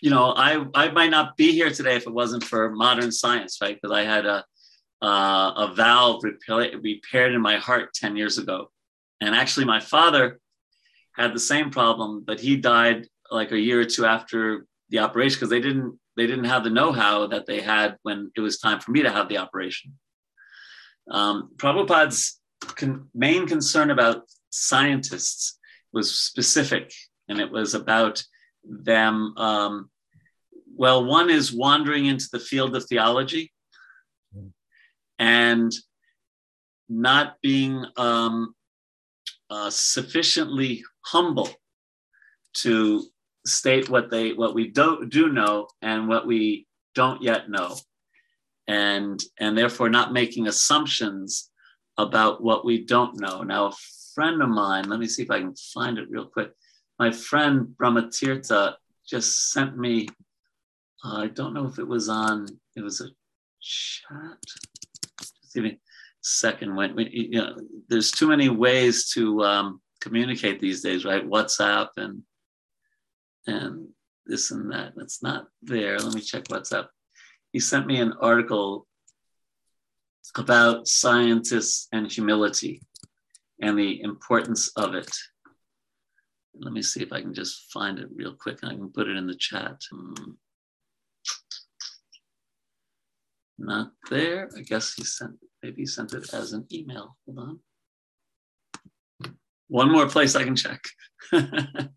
[0.00, 0.34] you know.
[0.36, 3.76] I I might not be here today if it wasn't for modern science, right?
[3.80, 4.44] Because I had a
[5.04, 8.70] uh, a valve repair, repaired in my heart ten years ago,
[9.20, 10.40] and actually my father
[11.14, 15.36] had the same problem, but he died like a year or two after the operation
[15.36, 18.80] because they didn't they didn't have the know-how that they had when it was time
[18.80, 19.98] for me to have the operation.
[21.10, 22.40] Um, Prabhupada's
[22.80, 25.58] con- main concern about scientists
[25.92, 26.92] was specific,
[27.28, 28.24] and it was about
[28.64, 29.34] them.
[29.36, 29.90] Um,
[30.76, 33.52] well, one is wandering into the field of theology
[35.18, 35.72] and
[36.88, 38.54] not being um,
[39.50, 41.48] uh, sufficiently humble
[42.54, 43.04] to
[43.46, 47.76] state what they what we don't do know and what we don't yet know.
[48.66, 51.50] And and therefore not making assumptions
[51.98, 53.42] about what we don't know.
[53.42, 53.72] Now a
[54.14, 56.52] friend of mine let me see if i can find it real quick.
[56.98, 58.74] My friend brahmatirtha
[59.06, 60.08] just sent me
[61.04, 62.46] uh, i don't know if it was on
[62.76, 63.08] it was a
[63.60, 64.38] chat
[65.54, 65.78] give me
[66.20, 67.56] second when, when you know
[67.88, 72.22] there's too many ways to um, communicate these days right whatsapp and
[73.46, 73.88] and
[74.26, 74.92] this and that.
[74.96, 75.98] It's not there.
[75.98, 76.90] Let me check what's up.
[77.52, 78.86] He sent me an article
[80.36, 82.80] about scientists and humility
[83.60, 85.10] and the importance of it.
[86.58, 89.16] Let me see if I can just find it real quick I can put it
[89.16, 89.76] in the chat.
[89.92, 90.32] Hmm.
[93.58, 94.50] Not there.
[94.56, 95.32] I guess he sent
[95.62, 97.16] maybe he sent it as an email.
[97.26, 97.60] Hold on.
[99.68, 100.82] One more place I can check.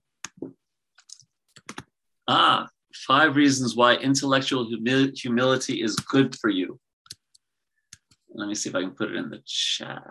[2.30, 6.78] Ah, five reasons why intellectual humi- humility is good for you.
[8.34, 10.01] Let me see if I can put it in the chat.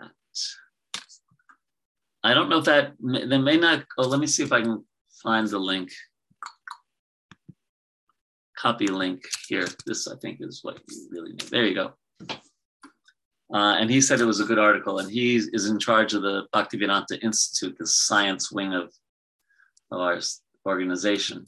[2.23, 4.83] I don't know if that, they may not, oh, let me see if I can
[5.21, 5.91] find the link.
[8.57, 9.67] Copy link here.
[9.85, 11.41] This, I think, is what you really need.
[11.41, 11.93] There you go.
[13.53, 16.21] Uh, and he said it was a good article, and he is in charge of
[16.21, 18.91] the Bhaktivedanta Institute, the science wing of,
[19.91, 20.19] of our
[20.65, 21.45] organization.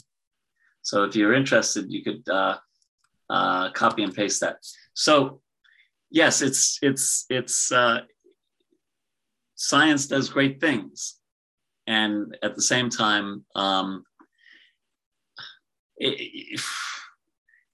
[0.81, 2.57] So if you're interested, you could uh,
[3.29, 4.57] uh, copy and paste that.
[4.93, 5.41] So
[6.09, 8.01] yes, it's it's it's uh,
[9.55, 11.19] science does great things,
[11.85, 14.05] and at the same time, um,
[15.97, 16.61] it, it,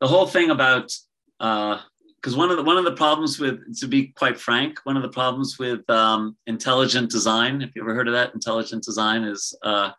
[0.02, 0.92] the whole thing about
[1.40, 4.98] because uh, one of the one of the problems with to be quite frank, one
[4.98, 9.24] of the problems with um, intelligent design, if you ever heard of that, intelligent design
[9.24, 9.92] is uh,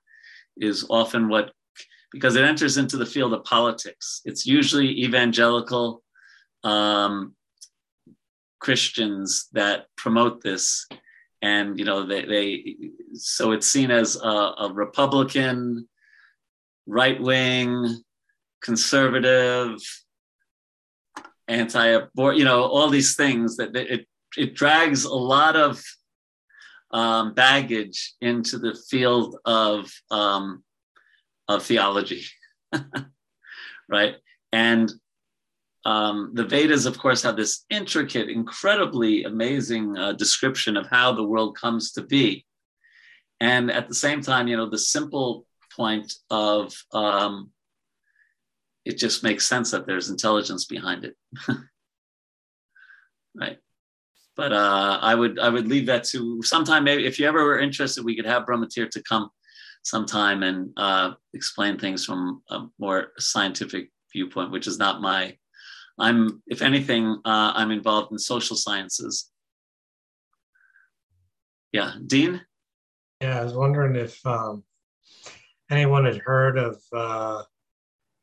[0.57, 1.53] is often what
[2.13, 4.23] because it enters into the field of politics.
[4.25, 6.03] It's usually evangelical
[6.65, 7.35] um,
[8.61, 10.87] Christians that promote this,
[11.43, 12.77] and you know they, they
[13.15, 15.89] so it's seen as a, a Republican,
[16.87, 18.03] right wing,
[18.63, 19.79] conservative,
[21.49, 25.83] anti-abort, you know, all these things that it it drags a lot of
[26.91, 30.63] um, baggage into the field of um,
[31.49, 32.25] of theology,
[33.89, 34.17] right?
[34.53, 34.93] And
[35.85, 41.23] um, the Vedas, of course, have this intricate, incredibly amazing uh, description of how the
[41.23, 42.45] world comes to be.
[43.41, 45.47] And at the same time, you know, the simple
[45.77, 47.51] point of um,
[48.87, 51.17] it just makes sense that there's intelligence behind it.
[53.35, 53.59] right.
[54.37, 57.59] But uh, I would I would leave that to sometime maybe if you ever were
[57.59, 59.29] interested, we could have Brahmatir to come
[59.83, 65.37] sometime and uh, explain things from a more scientific viewpoint, which is not my.
[65.99, 69.31] I'm, if anything, uh, I'm involved in social sciences.
[71.73, 72.43] Yeah, Dean.
[73.23, 74.63] Yeah, I was wondering if um,
[75.71, 77.43] anyone had heard of uh,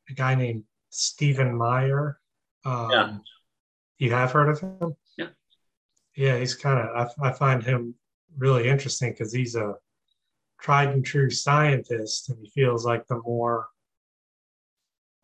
[0.08, 2.18] a guy named Stephen Meyer.
[2.64, 3.16] Um, yeah.
[3.98, 4.96] You have heard of him?
[5.16, 5.28] Yeah.
[6.16, 7.10] Yeah, he's kind of.
[7.22, 7.94] I, I find him
[8.36, 9.74] really interesting because he's a
[10.60, 13.68] tried and true scientist, and he feels like the more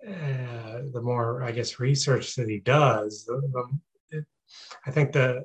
[0.07, 4.24] uh, the more I guess research that he does, the, the, it,
[4.87, 5.45] I think that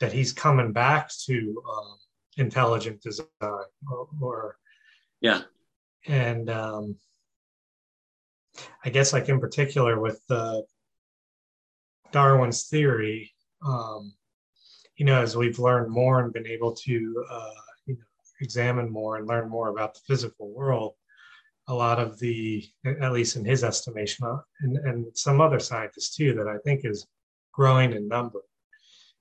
[0.00, 1.98] that he's coming back to um,
[2.36, 4.56] intelligent design or, or
[5.20, 5.42] yeah,
[6.06, 6.96] and um,
[8.84, 10.64] I guess like in particular with the
[12.12, 13.32] Darwin's theory,
[13.66, 14.12] um,
[14.96, 17.50] you know, as we've learned more and been able to uh,
[18.40, 20.94] examine more and learn more about the physical world,
[21.68, 22.64] a lot of the,
[23.00, 26.84] at least in his estimation, uh, and, and some other scientists too, that I think
[26.84, 27.06] is
[27.52, 28.40] growing in number.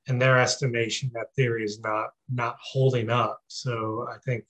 [0.08, 3.40] In their estimation, that theory is not not holding up.
[3.48, 4.46] So I think,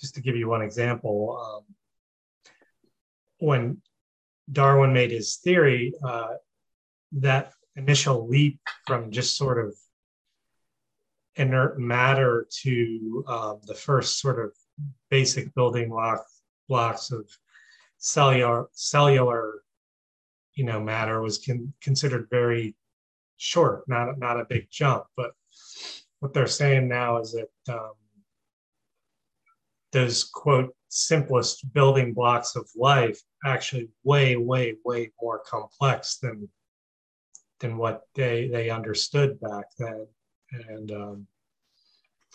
[0.00, 1.74] just to give you one example, um,
[3.40, 3.82] when
[4.50, 6.34] Darwin made his theory, uh,
[7.12, 9.74] that initial leap from just sort of
[11.36, 14.52] inert matter to um, the first sort of
[15.10, 16.24] basic building block,
[16.68, 17.28] blocks of
[17.98, 19.62] cellular cellular
[20.54, 22.74] you know matter was con- considered very
[23.36, 25.04] short not not a big jump.
[25.16, 25.32] But
[26.20, 27.92] what they're saying now is that um,
[29.92, 36.48] those quote simplest building blocks of life actually way way way more complex than
[37.60, 40.06] than what they they understood back then
[40.68, 41.26] and um,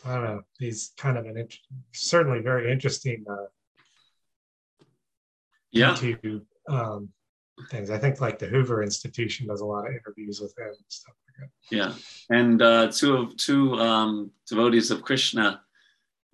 [0.03, 0.41] I don't know.
[0.59, 1.57] He's kind of an int-
[1.93, 3.23] certainly very interesting.
[3.29, 3.45] Uh,
[5.71, 5.93] yeah.
[5.93, 7.09] YouTube um,
[7.69, 7.89] things.
[7.89, 11.15] I think like the Hoover Institution does a lot of interviews with him and stuff
[11.27, 11.75] like that.
[11.75, 11.93] Yeah,
[12.35, 15.61] and uh, two of two um, devotees of Krishna,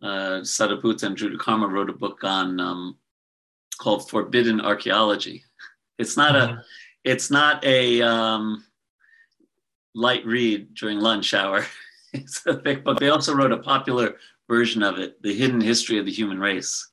[0.02, 2.98] uh, Sadaputa and Drutakarma, wrote a book on um,
[3.80, 5.44] called Forbidden Archaeology.
[5.98, 6.58] It's not mm-hmm.
[6.58, 6.64] a,
[7.04, 8.64] it's not a um,
[9.94, 11.66] light read during lunch hour.
[12.14, 13.00] it's a thick book.
[13.00, 16.90] They also wrote a popular version of it, The Hidden History of the Human Race.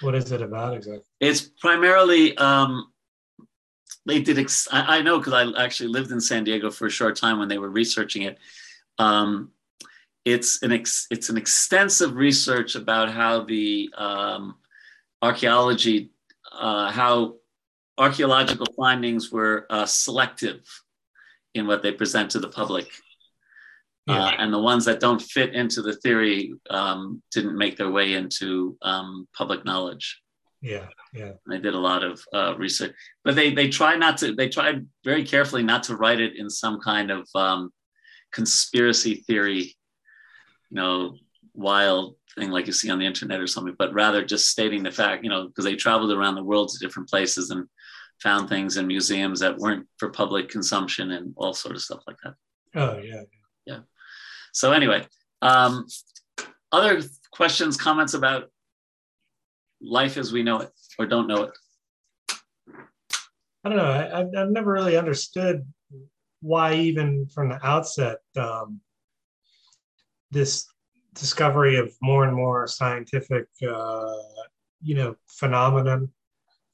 [0.00, 1.02] What is it about exactly?
[1.20, 2.90] It's primarily, um,
[4.06, 6.90] they did, ex- I, I know because I actually lived in San Diego for a
[6.90, 8.38] short time when they were researching it.
[8.98, 9.50] Um,
[10.24, 14.56] it's an ex- it's an extensive research about how the um,
[15.22, 16.10] archaeology,
[16.52, 17.36] uh, how
[17.98, 20.60] archaeological findings were uh, selective
[21.54, 22.88] in what they present to the public.
[24.06, 24.24] Yeah.
[24.24, 28.14] Uh, and the ones that don't fit into the theory um, didn't make their way
[28.14, 30.20] into um, public knowledge.
[30.62, 31.32] Yeah, yeah.
[31.48, 32.94] They did a lot of uh, research,
[33.24, 34.34] but they they try not to.
[34.34, 37.72] They tried very carefully not to write it in some kind of um,
[38.32, 39.74] conspiracy theory,
[40.70, 41.16] you know,
[41.54, 44.90] wild thing like you see on the internet or something, but rather just stating the
[44.90, 47.66] fact, you know, because they traveled around the world to different places and
[48.22, 52.16] found things in museums that weren't for public consumption and all sort of stuff like
[52.22, 52.34] that.
[52.74, 53.22] Oh yeah.
[53.66, 53.78] Yeah.
[54.52, 55.06] So anyway,
[55.42, 55.86] um,
[56.72, 57.02] other
[57.32, 58.50] questions, comments about
[59.80, 61.58] life as we know it or don't know it?
[63.64, 63.84] I don't know.
[63.84, 65.66] I, I've, I've never really understood
[66.40, 68.80] why, even from the outset, um,
[70.30, 70.66] this
[71.14, 74.14] discovery of more and more scientific, uh,
[74.82, 76.10] you know, phenomenon,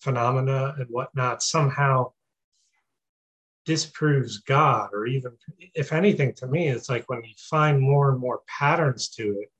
[0.00, 2.12] phenomena and whatnot somehow
[3.64, 5.32] disproves God, or even,
[5.74, 9.50] if anything, to me, it's like when you find more and more patterns to it,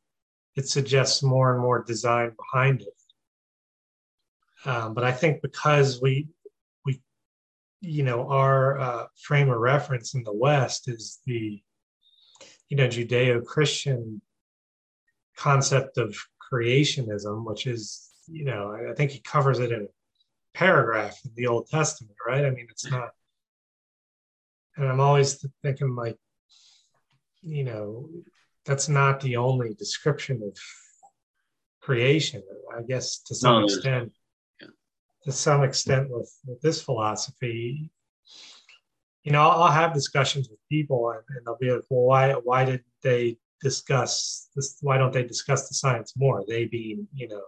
[0.55, 4.69] it suggests more and more design behind it.
[4.69, 6.29] Um, but I think because we
[6.85, 7.01] we
[7.81, 11.61] you know our uh, frame of reference in the West is the
[12.69, 14.21] you know Judeo-Christian
[15.37, 16.17] concept of
[16.53, 19.87] creationism, which is you know I think he covers it in a
[20.57, 22.45] paragraph in the Old Testament, right?
[22.45, 23.11] I mean, it's not.
[24.77, 26.17] And I'm always thinking like,
[27.43, 28.09] you know,
[28.65, 30.57] that's not the only description of
[31.81, 32.43] creation.
[32.77, 34.13] I guess to some no, extent,
[35.25, 37.91] to some extent with, with this philosophy,
[39.27, 42.65] you know, I'll, have discussions with people and, and, they'll be like, well, why, why
[42.65, 44.79] did they discuss this?
[44.83, 46.45] Why don't they discuss the science more?
[46.47, 47.43] They being, you know,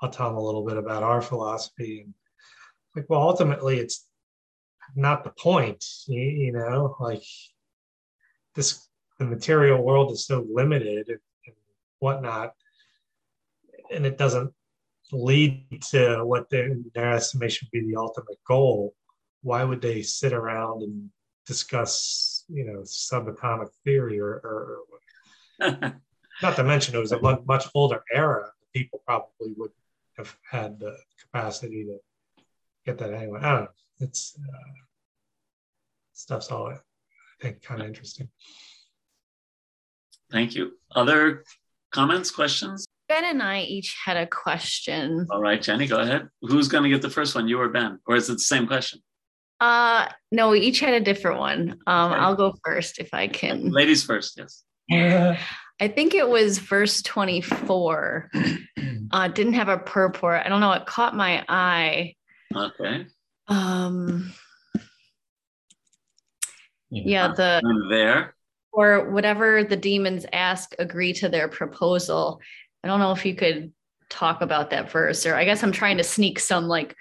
[0.00, 2.14] I'll tell them a little bit about our philosophy and
[2.94, 4.06] like, well, ultimately it's
[4.94, 7.24] not the point, you, you know, like
[8.54, 11.56] this, the material world is so limited and, and
[11.98, 12.52] whatnot,
[13.92, 14.52] and it doesn't
[15.10, 18.94] lead to what their, their estimation would be the ultimate goal,
[19.42, 21.10] why would they sit around and
[21.46, 24.78] discuss, you know, subatomic theory or, or
[26.42, 28.50] not to mention it was a much older era.
[28.72, 29.70] People probably would
[30.16, 31.98] have had the capacity to
[32.84, 33.40] get that anyway.
[33.42, 33.68] I don't know.
[34.00, 34.72] It's uh,
[36.12, 36.76] stuff's all I
[37.40, 38.28] think kind of interesting.
[40.30, 40.72] Thank you.
[40.94, 41.44] Other
[41.92, 42.86] comments, questions?
[43.08, 45.26] Ben and I each had a question.
[45.30, 46.28] All right, Jenny, go ahead.
[46.42, 48.00] Who's going to get the first one, you or Ben?
[48.06, 49.00] Or is it the same question?
[49.64, 51.78] Uh, no, we each had a different one.
[51.86, 52.20] Um, okay.
[52.20, 53.70] I'll go first if I can.
[53.70, 54.62] Ladies first, yes.
[54.88, 55.38] Yeah.
[55.80, 58.30] I think it was verse 24.
[59.10, 60.42] uh, didn't have a purport.
[60.44, 60.72] I don't know.
[60.72, 62.14] It caught my eye.
[62.54, 63.06] Okay.
[63.48, 64.32] Um,
[66.90, 68.34] yeah, yeah the and there
[68.72, 72.40] or whatever the demons ask agree to their proposal
[72.82, 73.72] I don't know if you could
[74.08, 76.94] talk about that verse, or I guess I'm trying to sneak some like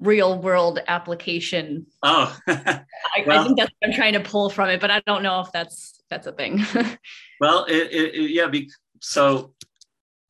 [0.00, 1.86] real world application.
[2.02, 2.84] Oh, I,
[3.26, 5.40] well, I, think that's what I'm trying to pull from it, but I don't know
[5.40, 6.64] if that's that's a thing.
[7.40, 8.46] well, it, it, yeah.
[8.46, 8.70] Be,
[9.00, 9.52] so,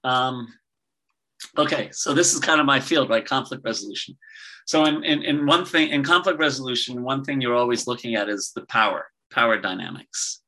[0.05, 0.49] um,
[1.59, 3.25] okay, so this is kind of my field, right?
[3.25, 4.17] Conflict resolution.
[4.67, 8.29] So, in, in in one thing, in conflict resolution, one thing you're always looking at
[8.29, 10.41] is the power, power dynamics,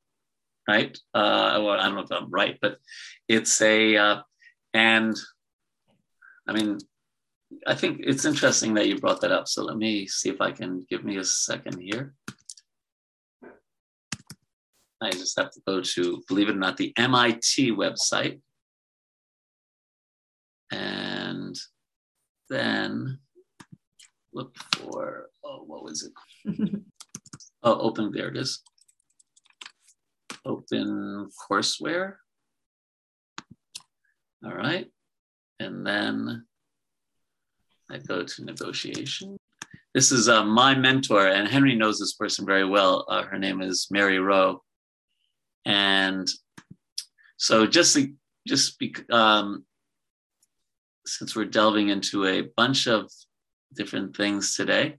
[0.67, 0.97] right?
[1.13, 2.77] Uh, well, I don't know if I'm right, but
[3.27, 4.21] it's a uh,
[4.73, 5.15] and
[6.47, 6.79] I mean,
[7.65, 9.47] I think it's interesting that you brought that up.
[9.47, 12.13] So let me see if I can give me a second here.
[15.01, 18.39] I just have to go to, believe it or not, the MIT website.
[20.71, 21.57] And
[22.49, 23.19] then
[24.33, 26.61] look for, oh, what was it?
[27.63, 28.61] oh, open, there it is.
[30.45, 32.15] Open courseware.
[34.45, 34.87] All right.
[35.59, 36.45] And then
[37.89, 39.37] I go to negotiation.
[39.93, 43.05] This is uh, my mentor, and Henry knows this person very well.
[43.09, 44.61] Uh, her name is Mary Rowe.
[45.65, 46.27] And
[47.37, 47.97] so just,
[48.47, 49.65] just be, um,
[51.05, 53.09] since we're delving into a bunch of
[53.73, 54.97] different things today.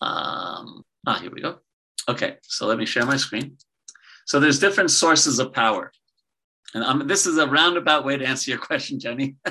[0.00, 1.58] Um, ah, here we go.
[2.08, 3.56] Okay, so let me share my screen.
[4.26, 5.92] So there's different sources of power.
[6.74, 9.36] And this is a roundabout way to answer your question, Jenny.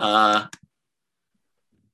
[0.00, 0.46] uh,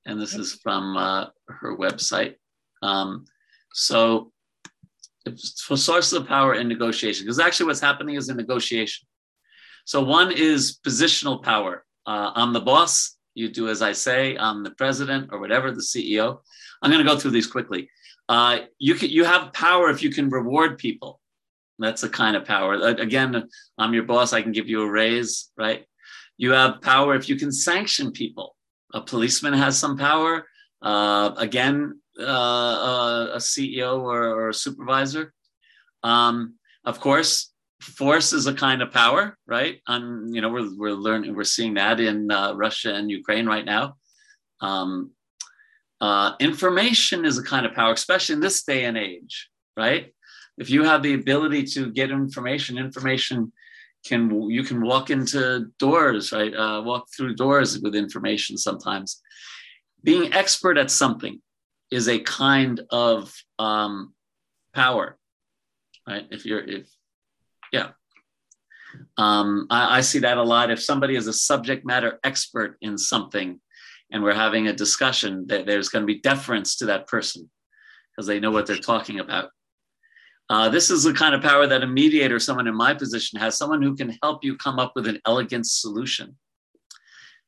[0.05, 2.35] and this is from uh, her website.
[2.81, 3.25] Um,
[3.73, 4.31] so,
[5.65, 9.05] for sources of power in negotiation, because actually what's happening is a negotiation.
[9.85, 11.85] So, one is positional power.
[12.05, 13.17] Uh, I'm the boss.
[13.35, 14.37] You do as I say.
[14.37, 16.39] I'm the president or whatever, the CEO.
[16.81, 17.89] I'm going to go through these quickly.
[18.29, 21.19] Uh, you can you have power if you can reward people.
[21.79, 22.73] That's the kind of power.
[22.73, 24.33] Again, I'm your boss.
[24.33, 25.85] I can give you a raise, right?
[26.37, 28.55] You have power if you can sanction people.
[28.93, 30.45] A policeman has some power.
[30.81, 35.33] Uh, again, uh, a CEO or, or a supervisor.
[36.03, 36.55] Um,
[36.85, 37.51] of course,
[37.81, 39.81] force is a kind of power, right?
[39.87, 43.65] And you know, we're we're learning, we're seeing that in uh, Russia and Ukraine right
[43.65, 43.95] now.
[44.61, 45.11] Um,
[45.99, 50.13] uh, information is a kind of power, especially in this day and age, right?
[50.57, 53.51] If you have the ability to get information, information
[54.07, 56.53] can you can walk into doors, right?
[56.53, 59.21] Uh, walk through doors with information sometimes.
[60.03, 61.41] Being expert at something
[61.91, 64.13] is a kind of um,
[64.73, 65.17] power,
[66.07, 66.25] right?
[66.31, 66.87] If you're if
[67.71, 67.89] yeah.
[69.17, 70.71] Um, I, I see that a lot.
[70.71, 73.59] If somebody is a subject matter expert in something
[74.11, 77.49] and we're having a discussion, that there's going to be deference to that person
[78.11, 79.49] because they know what they're talking about.
[80.49, 83.57] Uh, this is the kind of power that a mediator, someone in my position, has
[83.57, 86.37] someone who can help you come up with an elegant solution.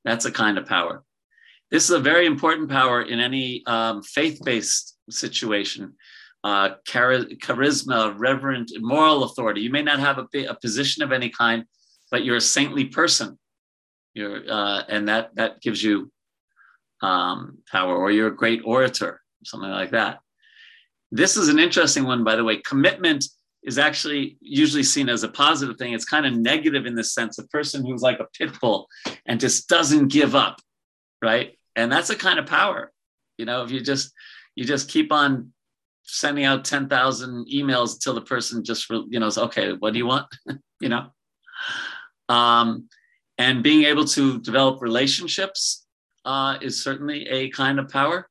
[0.03, 1.03] That's a kind of power.
[1.71, 5.93] This is a very important power in any um, faith based situation
[6.43, 9.61] uh, charisma, reverent, moral authority.
[9.61, 11.65] You may not have a, a, position of any kind,
[12.11, 13.37] but you're a saintly person.
[14.13, 16.11] You're, uh, and that that gives you
[17.01, 20.19] um, power, or you're a great orator, something like that.
[21.11, 22.57] This is an interesting one, by the way.
[22.57, 23.25] Commitment
[23.63, 25.93] is actually usually seen as a positive thing.
[25.93, 28.87] It's kind of negative in the sense a person who's like a pit bull
[29.25, 30.61] and just doesn't give up,
[31.21, 31.57] right?
[31.75, 32.91] And that's a kind of power.
[33.37, 34.13] You know, if you just
[34.55, 35.53] you just keep on
[36.03, 40.25] sending out 10,000 emails until the person just, you know, okay, what do you want?
[40.81, 41.07] you know?
[42.27, 42.89] Um,
[43.37, 45.85] and being able to develop relationships
[46.25, 48.28] uh, is certainly a kind of power.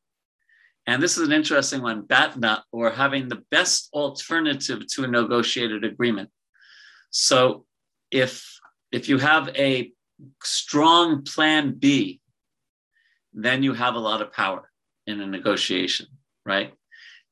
[0.88, 5.84] And this is an interesting one, BATNA, or having the best alternative to a negotiated
[5.84, 6.30] agreement.
[7.10, 7.66] So
[8.10, 8.58] if,
[8.90, 9.92] if you have a
[10.42, 12.22] strong plan B,
[13.34, 14.70] then you have a lot of power
[15.06, 16.06] in a negotiation,
[16.46, 16.72] right?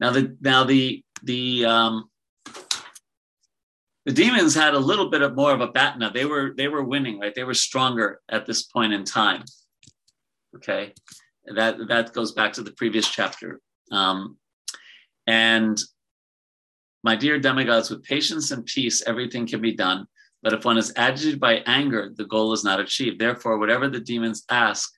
[0.00, 2.10] Now the now the the um,
[4.04, 6.12] the demons had a little bit of more of a batna.
[6.12, 7.34] They were they were winning, right?
[7.34, 9.44] They were stronger at this point in time.
[10.54, 10.92] Okay,
[11.54, 13.60] that that goes back to the previous chapter.
[13.92, 14.36] Um,
[15.26, 15.80] and
[17.02, 20.06] my dear demigods, with patience and peace, everything can be done.
[20.42, 23.18] But if one is agitated by anger, the goal is not achieved.
[23.18, 24.92] Therefore, whatever the demons ask,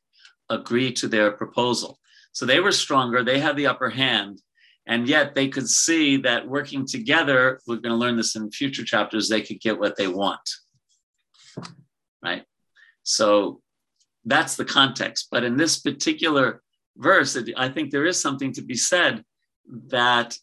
[0.51, 1.99] agree to their proposal.
[2.33, 4.41] So they were stronger, they had the upper hand,
[4.87, 8.85] and yet they could see that working together, we're going to learn this in future
[8.85, 10.41] chapters, they could get what they want.
[12.23, 12.45] Right?
[13.03, 13.61] So
[14.29, 15.29] that's the context.
[15.31, 16.63] But in this particular
[16.97, 19.25] verse, I think there is something to be said
[19.89, 20.37] that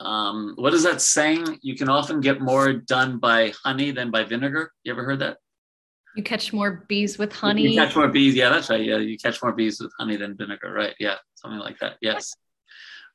[0.00, 1.58] um, what is that saying?
[1.62, 4.72] You can often get more done by honey than by vinegar.
[4.82, 5.36] You ever heard that?
[6.16, 7.62] You catch more bees with honey.
[7.62, 8.34] You catch more bees.
[8.34, 8.84] Yeah, that's right.
[8.84, 10.72] Yeah, you catch more bees with honey than vinegar.
[10.72, 10.94] Right.
[10.98, 11.96] Yeah, something like that.
[12.00, 12.34] Yes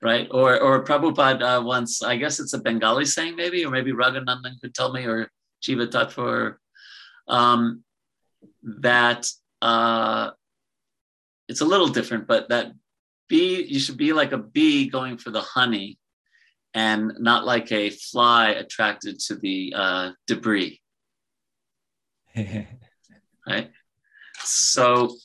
[0.02, 0.28] right?
[0.32, 4.60] Or or Prabhupada uh, once, I guess it's a Bengali saying maybe, or maybe Raghunandan
[4.62, 5.30] could tell me, or
[5.64, 6.56] Jiva Tattva,
[7.28, 7.84] um,
[8.64, 9.28] that
[9.62, 10.32] uh,
[11.48, 12.72] it's a little different, but that
[13.30, 15.98] bee, you should be like a bee going for the honey
[16.74, 20.82] and not like a fly attracted to the uh, debris.
[22.36, 23.72] right?
[24.44, 25.16] So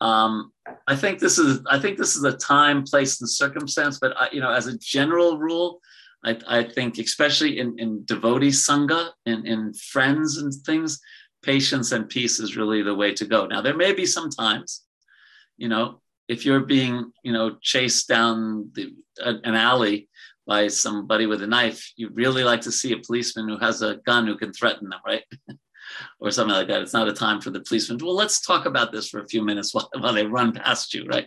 [0.00, 0.52] um,
[0.86, 3.98] I think this is I think this is a time, place, and circumstance.
[3.98, 5.80] But I, you know, as a general rule,
[6.24, 11.00] I, I think especially in, in devotee sangha and in, in friends and things,
[11.42, 13.46] patience and peace is really the way to go.
[13.46, 14.82] Now there may be some times,
[15.56, 20.08] you know, if you're being you know chased down the, an alley
[20.46, 23.96] by somebody with a knife, you really like to see a policeman who has a
[24.06, 25.22] gun who can threaten them, right?
[26.20, 26.82] or something like that.
[26.82, 27.98] It's not a time for the policeman.
[28.02, 31.06] Well, let's talk about this for a few minutes while, while they run past you,
[31.06, 31.26] right?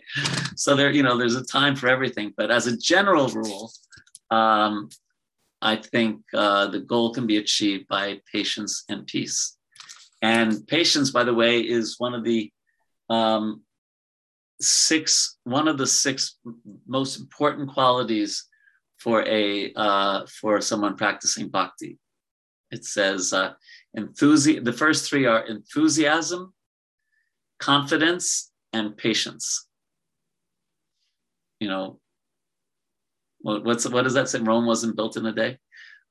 [0.55, 2.33] So there, you know, there's a time for everything.
[2.35, 3.71] But as a general rule,
[4.31, 4.89] um,
[5.61, 9.57] I think uh, the goal can be achieved by patience and peace.
[10.21, 12.51] And patience, by the way, is one of the
[13.09, 13.63] um,
[14.61, 16.37] six one of the six
[16.87, 18.45] most important qualities
[18.97, 21.99] for a uh, for someone practicing bhakti.
[22.71, 23.53] It says uh,
[23.93, 24.63] enthusiasm.
[24.63, 26.53] The first three are enthusiasm,
[27.59, 29.67] confidence, and patience.
[31.59, 31.99] You know,
[33.39, 34.39] what's what does that say?
[34.39, 35.59] Rome wasn't built in a day.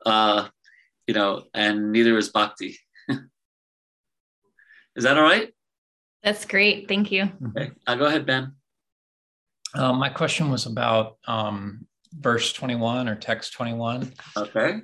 [0.04, 0.48] Uh,
[1.06, 2.78] you know, and neither is bhakti.
[4.96, 5.52] Is that all right?
[6.22, 6.88] That's great.
[6.88, 7.30] Thank you.
[7.48, 8.54] Okay, uh, go ahead, Ben.
[9.74, 14.12] Uh, my question was about um, verse 21 or text 21.
[14.36, 14.80] Okay.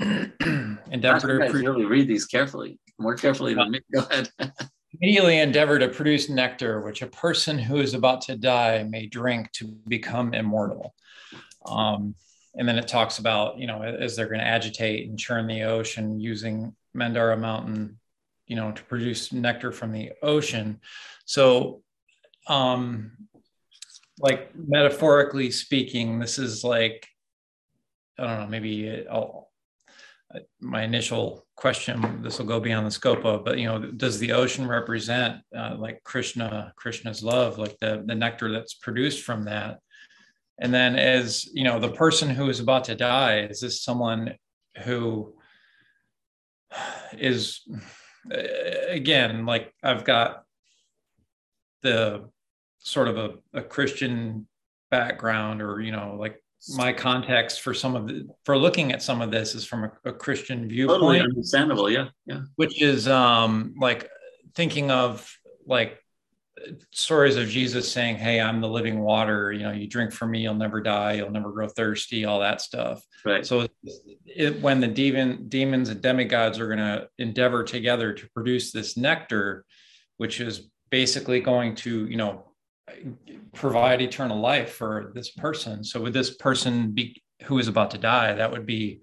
[0.00, 3.80] Endeavor to really read these carefully, more carefully than me.
[3.92, 4.28] Go ahead.
[5.00, 9.50] immediately endeavor to produce nectar, which a person who is about to die may drink
[9.52, 10.94] to become immortal.
[11.66, 12.14] Um,
[12.54, 15.62] and then it talks about, you know, as they're going to agitate and churn the
[15.62, 17.98] ocean using Mandara Mountain,
[18.46, 20.80] you know, to produce nectar from the ocean.
[21.24, 21.82] So,
[22.46, 23.12] um,
[24.18, 27.06] like metaphorically speaking, this is like,
[28.18, 29.50] I don't know, maybe I'll,
[30.60, 34.32] my initial question this will go beyond the scope of but you know does the
[34.32, 39.78] ocean represent uh, like krishna krishna's love like the the nectar that's produced from that
[40.58, 44.34] and then as you know the person who is about to die is this someone
[44.84, 45.34] who
[47.12, 47.60] is
[48.88, 50.44] again like i've got
[51.82, 52.28] the
[52.78, 54.46] sort of a, a christian
[54.90, 56.40] background or you know like
[56.76, 59.92] my context for some of the for looking at some of this is from a,
[60.06, 61.00] a Christian viewpoint.
[61.00, 62.42] Totally understandable, yeah, yeah.
[62.56, 64.08] Which is um like
[64.54, 65.30] thinking of
[65.66, 66.02] like
[66.92, 69.52] stories of Jesus saying, "Hey, I'm the living water.
[69.52, 72.60] You know, you drink from me, you'll never die, you'll never grow thirsty." All that
[72.60, 73.02] stuff.
[73.24, 73.44] Right.
[73.44, 73.66] So,
[74.26, 78.96] it, when the demon demons and demigods are going to endeavor together to produce this
[78.96, 79.64] nectar,
[80.16, 82.44] which is basically going to, you know,
[83.52, 85.82] provide eternal life for this person.
[85.82, 88.32] So would this person be who is about to die?
[88.34, 89.00] That would be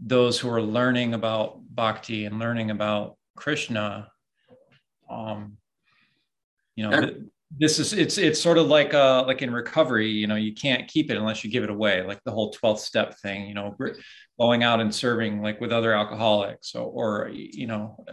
[0.00, 4.08] those who are learning about bhakti and learning about Krishna.
[5.10, 5.57] Um,
[6.78, 7.10] you know,
[7.58, 10.08] this is it's it's sort of like uh like in recovery.
[10.08, 12.04] You know, you can't keep it unless you give it away.
[12.04, 13.48] Like the whole twelfth step thing.
[13.48, 13.74] You know,
[14.38, 18.04] going out and serving like with other alcoholics or, or you know,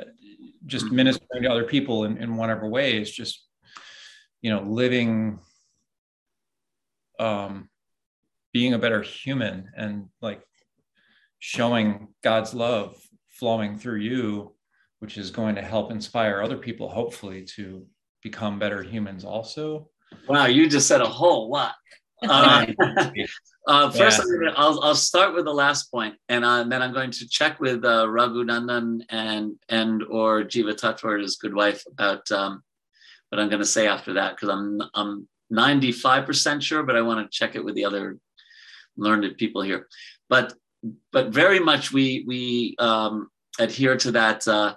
[0.65, 0.95] just mm-hmm.
[0.95, 3.45] ministering to other people in, in whatever way is just
[4.41, 5.37] you know living
[7.19, 7.69] um
[8.51, 10.41] being a better human and like
[11.37, 12.97] showing god's love
[13.29, 14.55] flowing through you
[14.99, 17.85] which is going to help inspire other people hopefully to
[18.29, 19.87] become better humans also
[20.27, 21.75] wow you just said a whole lot
[22.29, 22.65] uh,
[23.67, 24.53] uh, first, yeah.
[24.55, 27.59] I'll, I'll start with the last point, and, uh, and then I'm going to check
[27.59, 32.63] with uh, Raghunandan and and or Jiva Tattva, his good wife, about um,
[33.29, 37.19] but I'm going to say after that because I'm I'm 95% sure, but I want
[37.29, 38.17] to check it with the other
[38.97, 39.87] learned people here.
[40.29, 40.53] But
[41.11, 43.29] but very much we we um,
[43.59, 44.47] adhere to that.
[44.47, 44.75] Uh,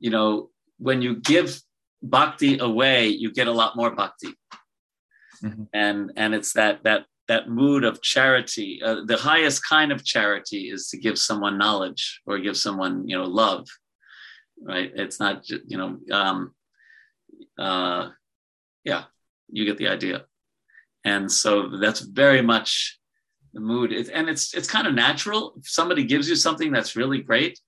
[0.00, 1.58] you know, when you give
[2.04, 4.34] bhakti away, you get a lot more bhakti,
[5.42, 5.64] mm-hmm.
[5.72, 8.80] and and it's that that that mood of charity.
[8.84, 13.16] Uh, the highest kind of charity is to give someone knowledge or give someone you
[13.16, 13.66] know love,
[14.60, 14.92] right?
[14.94, 15.98] It's not you know.
[16.12, 16.54] Um,
[17.58, 18.10] uh,
[18.84, 19.04] yeah,
[19.50, 20.24] you get the idea.
[21.04, 22.98] And so that's very much
[23.52, 23.92] the mood.
[23.92, 25.54] It, and it's it's kind of natural.
[25.58, 27.58] If somebody gives you something that's really great,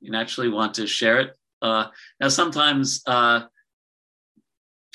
[0.00, 1.36] you naturally want to share it.
[1.62, 1.86] Uh,
[2.20, 3.42] now, sometimes uh,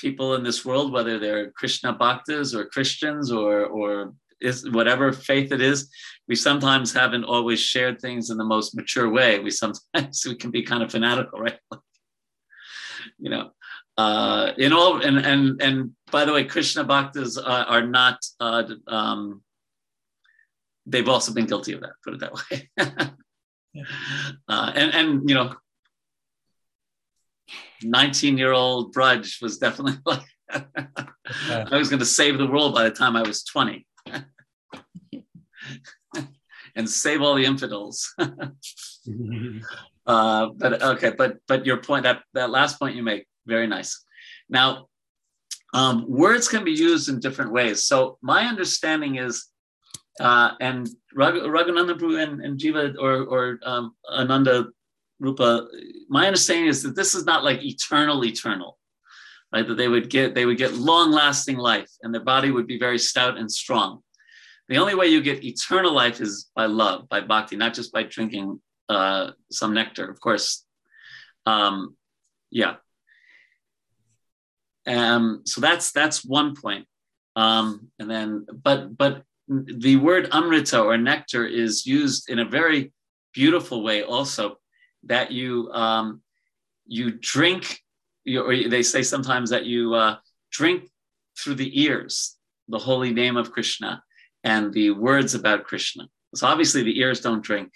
[0.02, 5.52] people in this world, whether they're Krishna bhaktas or Christians or or is whatever faith
[5.52, 5.88] it is,
[6.28, 9.38] we sometimes haven't always shared things in the most mature way.
[9.38, 11.58] We sometimes we can be kind of fanatical, right?
[13.18, 13.52] you know,
[13.96, 18.18] uh, in all and and and by the way, Krishna bhaktas uh, are not.
[18.40, 19.42] Uh, um,
[20.86, 21.94] they've also been guilty of that.
[22.04, 22.70] Put it that way.
[23.72, 23.84] yeah.
[24.48, 25.54] uh, and and you know,
[27.84, 30.22] nineteen-year-old Brudge was definitely like.
[31.48, 33.86] I was going to save the world by the time I was twenty,
[36.76, 38.14] and save all the infidels.
[38.18, 38.28] uh,
[40.56, 44.04] but okay, but but your point that that last point you make very nice.
[44.48, 44.88] Now,
[45.74, 47.84] um, words can be used in different ways.
[47.84, 49.46] So my understanding is,
[50.20, 54.66] uh, and Rag- Raghunandan Prabhu and, and Jiva or, or um, Ananda
[55.22, 55.68] Rupa,
[56.08, 58.76] my understanding is that this is not like eternal, eternal,
[59.52, 59.66] right?
[59.66, 62.78] That they would get they would get long lasting life, and their body would be
[62.78, 64.00] very stout and strong.
[64.68, 68.02] The only way you get eternal life is by love, by bhakti, not just by
[68.02, 70.10] drinking uh, some nectar.
[70.10, 70.64] Of course,
[71.46, 71.96] um,
[72.50, 72.74] yeah.
[74.88, 76.86] Um, so that's that's one point.
[77.36, 82.92] Um, and then, but but the word amrita or nectar is used in a very
[83.32, 84.58] beautiful way also
[85.04, 86.22] that you um,
[86.86, 87.80] you drink
[88.24, 90.16] you, or they say sometimes that you uh,
[90.50, 90.88] drink
[91.38, 92.36] through the ears
[92.68, 94.02] the holy name of krishna
[94.44, 96.08] and the words about krishna.
[96.34, 97.70] So obviously the ears don't drink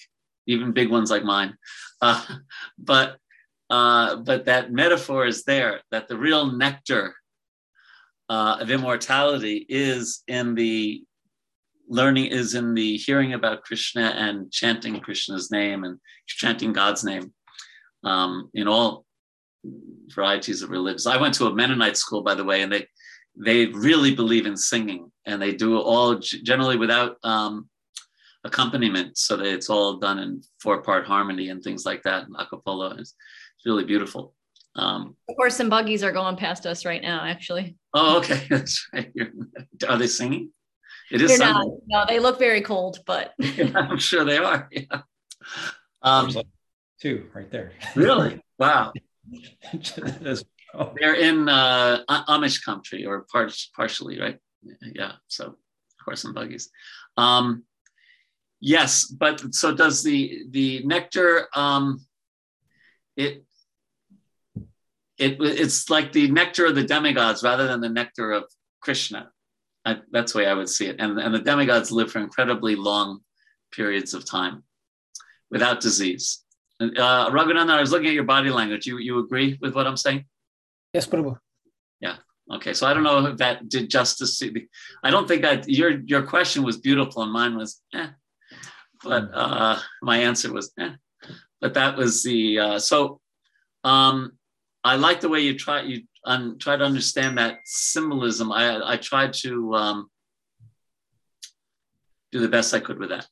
[0.46, 1.56] even big ones like mine.
[2.00, 2.24] Uh,
[2.78, 3.16] but
[3.68, 7.14] uh, but that metaphor is there that the real nectar
[8.28, 11.02] uh, of immortality is in the
[11.88, 17.32] learning, is in the hearing about Krishna and chanting Krishna's name and chanting God's name
[18.04, 19.04] um, in all
[20.08, 21.06] varieties of religions.
[21.06, 22.86] I went to a Mennonite school, by the way, and they
[23.38, 27.68] they really believe in singing, and they do all generally without um,
[28.44, 32.26] accompaniment, so that it's all done in four part harmony and things like that.
[32.26, 33.14] And acapella is
[33.56, 34.34] it's really beautiful.
[34.76, 37.76] Um, horse and buggies are going past us right now, actually.
[37.94, 39.12] Oh, okay, that's right.
[39.88, 40.50] Are they singing?
[41.10, 41.38] It is.
[41.38, 41.66] They're not.
[41.86, 43.34] No, they look very cold, but
[43.74, 44.68] I'm sure they are.
[44.72, 45.02] Yeah.
[46.02, 46.30] Um,
[47.00, 47.72] two right there.
[47.94, 48.40] Really?
[48.58, 48.94] Wow.
[50.98, 54.38] They're in uh, Amish country or part, partially, right?
[54.80, 55.12] Yeah.
[55.28, 55.56] So
[56.02, 56.70] horse and buggies.
[57.18, 57.64] Um,
[58.60, 61.48] yes, but so does the the nectar.
[61.54, 62.00] Um,
[63.14, 63.44] it
[65.18, 68.44] it it's like the nectar of the demigods rather than the nectar of
[68.80, 69.32] Krishna.
[69.86, 70.96] I, that's the way I would see it.
[70.98, 73.20] And and the demigods live for incredibly long
[73.72, 74.64] periods of time
[75.50, 76.42] without disease.
[76.80, 78.86] Uh, Raghunandan, I was looking at your body language.
[78.86, 80.24] You you agree with what I'm saying?
[80.92, 81.38] Yes, Prabhu.
[82.00, 82.16] Yeah.
[82.52, 82.74] Okay.
[82.74, 84.66] So I don't know if that did justice to the.
[85.04, 88.08] I don't think that your your question was beautiful and mine was eh,
[89.04, 90.94] but uh, my answer was eh.
[91.60, 93.20] But that was the uh, so.
[93.84, 94.32] Um,
[94.82, 98.52] I like the way you try you um, try to understand that symbolism.
[98.52, 100.10] I I tried to um,
[102.32, 103.26] do the best I could with that.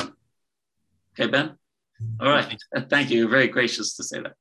[0.00, 1.56] Okay, Ben.
[2.20, 2.58] All right.
[2.88, 3.20] Thank you.
[3.20, 4.32] You're very gracious to say that.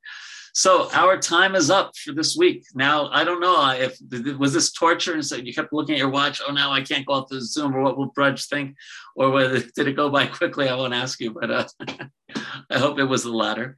[0.54, 2.66] So our time is up for this week.
[2.74, 3.98] Now I don't know if
[4.38, 6.42] was this torture, and so you kept looking at your watch.
[6.46, 8.76] Oh, now I can't go off the Zoom, or what will Brudge think,
[9.16, 10.68] or whether did it go by quickly?
[10.68, 11.68] I won't ask you, but uh,
[12.70, 13.78] I hope it was the latter.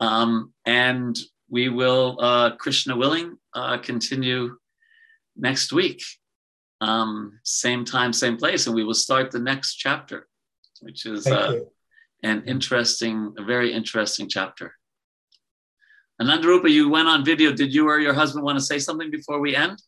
[0.00, 1.18] Um, and
[1.48, 4.56] we will, uh, Krishna willing, uh, continue
[5.36, 6.02] next week,
[6.80, 10.28] um, same time, same place, and we will start the next chapter,
[10.80, 11.60] which is uh,
[12.22, 14.74] an interesting, a very interesting chapter.
[16.20, 17.52] Anandarupa, you went on video.
[17.52, 19.80] Did you or your husband want to say something before we end?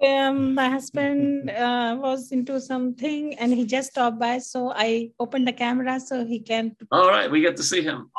[0.00, 5.48] Um, my husband uh, was into something and he just stopped by, so I opened
[5.48, 6.76] the camera so he can.
[6.92, 8.10] All right, we get to see him.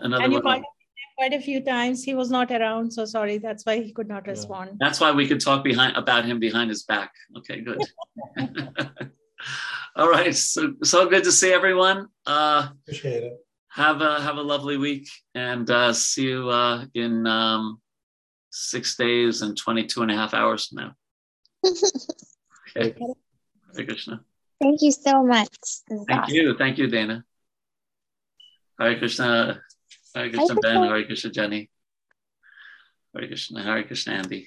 [0.00, 0.62] Another and you one.
[1.16, 2.04] quite a few times.
[2.04, 3.38] He was not around, so sorry.
[3.38, 4.32] That's why he could not yeah.
[4.32, 4.76] respond.
[4.78, 7.12] That's why we could talk behind about him behind his back.
[7.38, 7.80] Okay, good.
[9.96, 12.06] All right, so so good to see everyone.
[12.26, 13.32] Uh, Appreciate it.
[13.70, 17.80] Have a have a lovely week, and uh, see you uh, in um,
[18.50, 20.92] six days and 22 and a half hours from now.
[22.76, 22.94] Okay.
[23.74, 24.20] Hare Krishna.
[24.60, 25.48] Thank you so much.
[25.88, 26.34] Thank awesome.
[26.34, 26.56] you.
[26.56, 27.24] Thank you, Dana.
[28.78, 29.60] Hare Krishna,
[30.14, 31.68] Hare Krishna Ben, Hare Krishna Jenny,
[33.12, 34.46] Hare Krishna, Hare Krishna Andy.